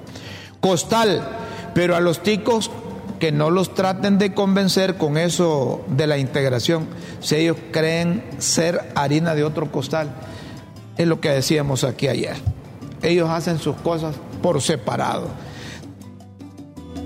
[0.60, 1.26] Costal,
[1.74, 2.70] pero a los ticos
[3.18, 6.86] que no los traten de convencer con eso de la integración,
[7.20, 10.14] si ellos creen ser harina de otro costal.
[11.00, 12.36] Es lo que decíamos aquí ayer.
[13.00, 15.28] Ellos hacen sus cosas por separado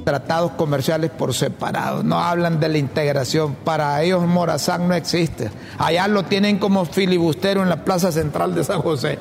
[0.04, 3.54] tratados comerciales por separado, no hablan de la integración.
[3.54, 5.50] Para ellos Morazán no existe.
[5.78, 9.18] Allá lo tienen como filibustero en la plaza central de San José.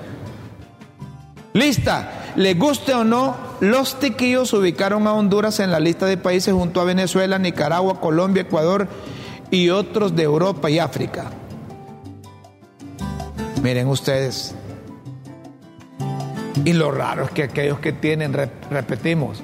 [1.53, 6.53] Lista, les guste o no, los tiquillos ubicaron a Honduras en la lista de países
[6.53, 8.87] junto a Venezuela, Nicaragua, Colombia, Ecuador
[9.51, 11.31] y otros de Europa y África.
[13.61, 14.55] Miren ustedes.
[16.65, 18.33] Y lo raro es que aquellos que tienen,
[18.69, 19.43] repetimos,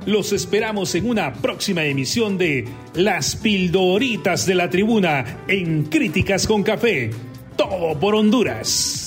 [0.05, 6.65] Los esperamos en una próxima emisión de Las pildoritas de la tribuna en Críticas con
[6.65, 7.13] Café.
[7.57, 9.02] Todo por Honduras.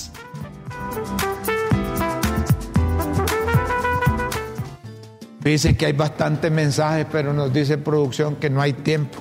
[5.46, 9.20] Dice que hay bastantes mensajes, pero nos dice producción que no hay tiempo.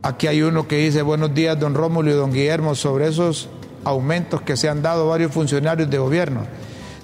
[0.00, 3.50] Aquí hay uno que dice, buenos días, don Rómulo y don Guillermo, sobre esos
[3.84, 6.46] aumentos que se han dado varios funcionarios de gobierno.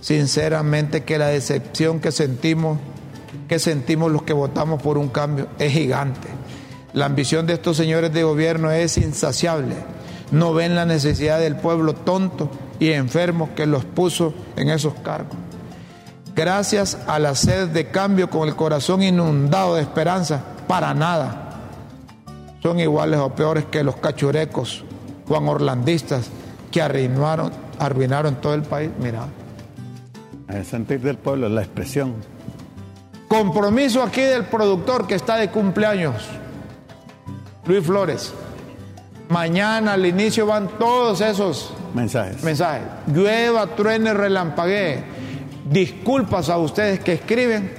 [0.01, 2.79] Sinceramente que la decepción que sentimos,
[3.47, 6.29] que sentimos los que votamos por un cambio, es gigante.
[6.95, 9.77] La ambición de estos señores de gobierno es insaciable.
[10.31, 15.37] No ven la necesidad del pueblo tonto y enfermo que los puso en esos cargos
[16.35, 21.47] gracias a la sed de cambio con el corazón inundado de esperanza, para nada.
[22.63, 24.85] Son iguales o peores que los cachurecos,
[25.27, 26.29] Juan Orlandistas,
[26.71, 28.91] que arruinaron, arruinaron todo el país.
[29.01, 29.27] Mira.
[30.49, 32.15] El sentir del pueblo, la expresión.
[33.29, 36.15] Compromiso aquí del productor que está de cumpleaños,
[37.65, 38.33] Luis Flores.
[39.29, 42.43] Mañana al inicio van todos esos mensajes.
[42.43, 42.83] mensajes.
[43.07, 45.05] Llueva, truene, relampaguee
[45.71, 47.73] disculpas a ustedes que escriben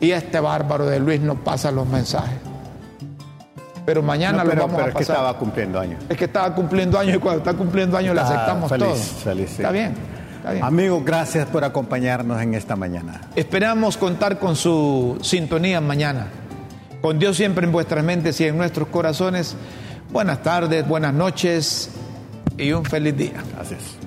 [0.00, 2.38] y este bárbaro de Luis no pasa los mensajes.
[3.86, 4.88] Pero mañana lo vamos a pasar.
[4.88, 6.04] Es que estaba cumpliendo años.
[6.08, 8.94] Es que estaba cumpliendo años y cuando está cumpliendo años le aceptamos todo.
[8.94, 9.94] Feliz, Está bien.
[10.62, 13.20] Amigos, gracias por acompañarnos en esta mañana.
[13.34, 16.26] Esperamos contar con su sintonía mañana.
[17.00, 19.56] Con Dios siempre en vuestras mentes y en nuestros corazones.
[20.10, 21.90] Buenas tardes, buenas noches
[22.56, 23.42] y un feliz día.
[23.54, 23.97] Gracias.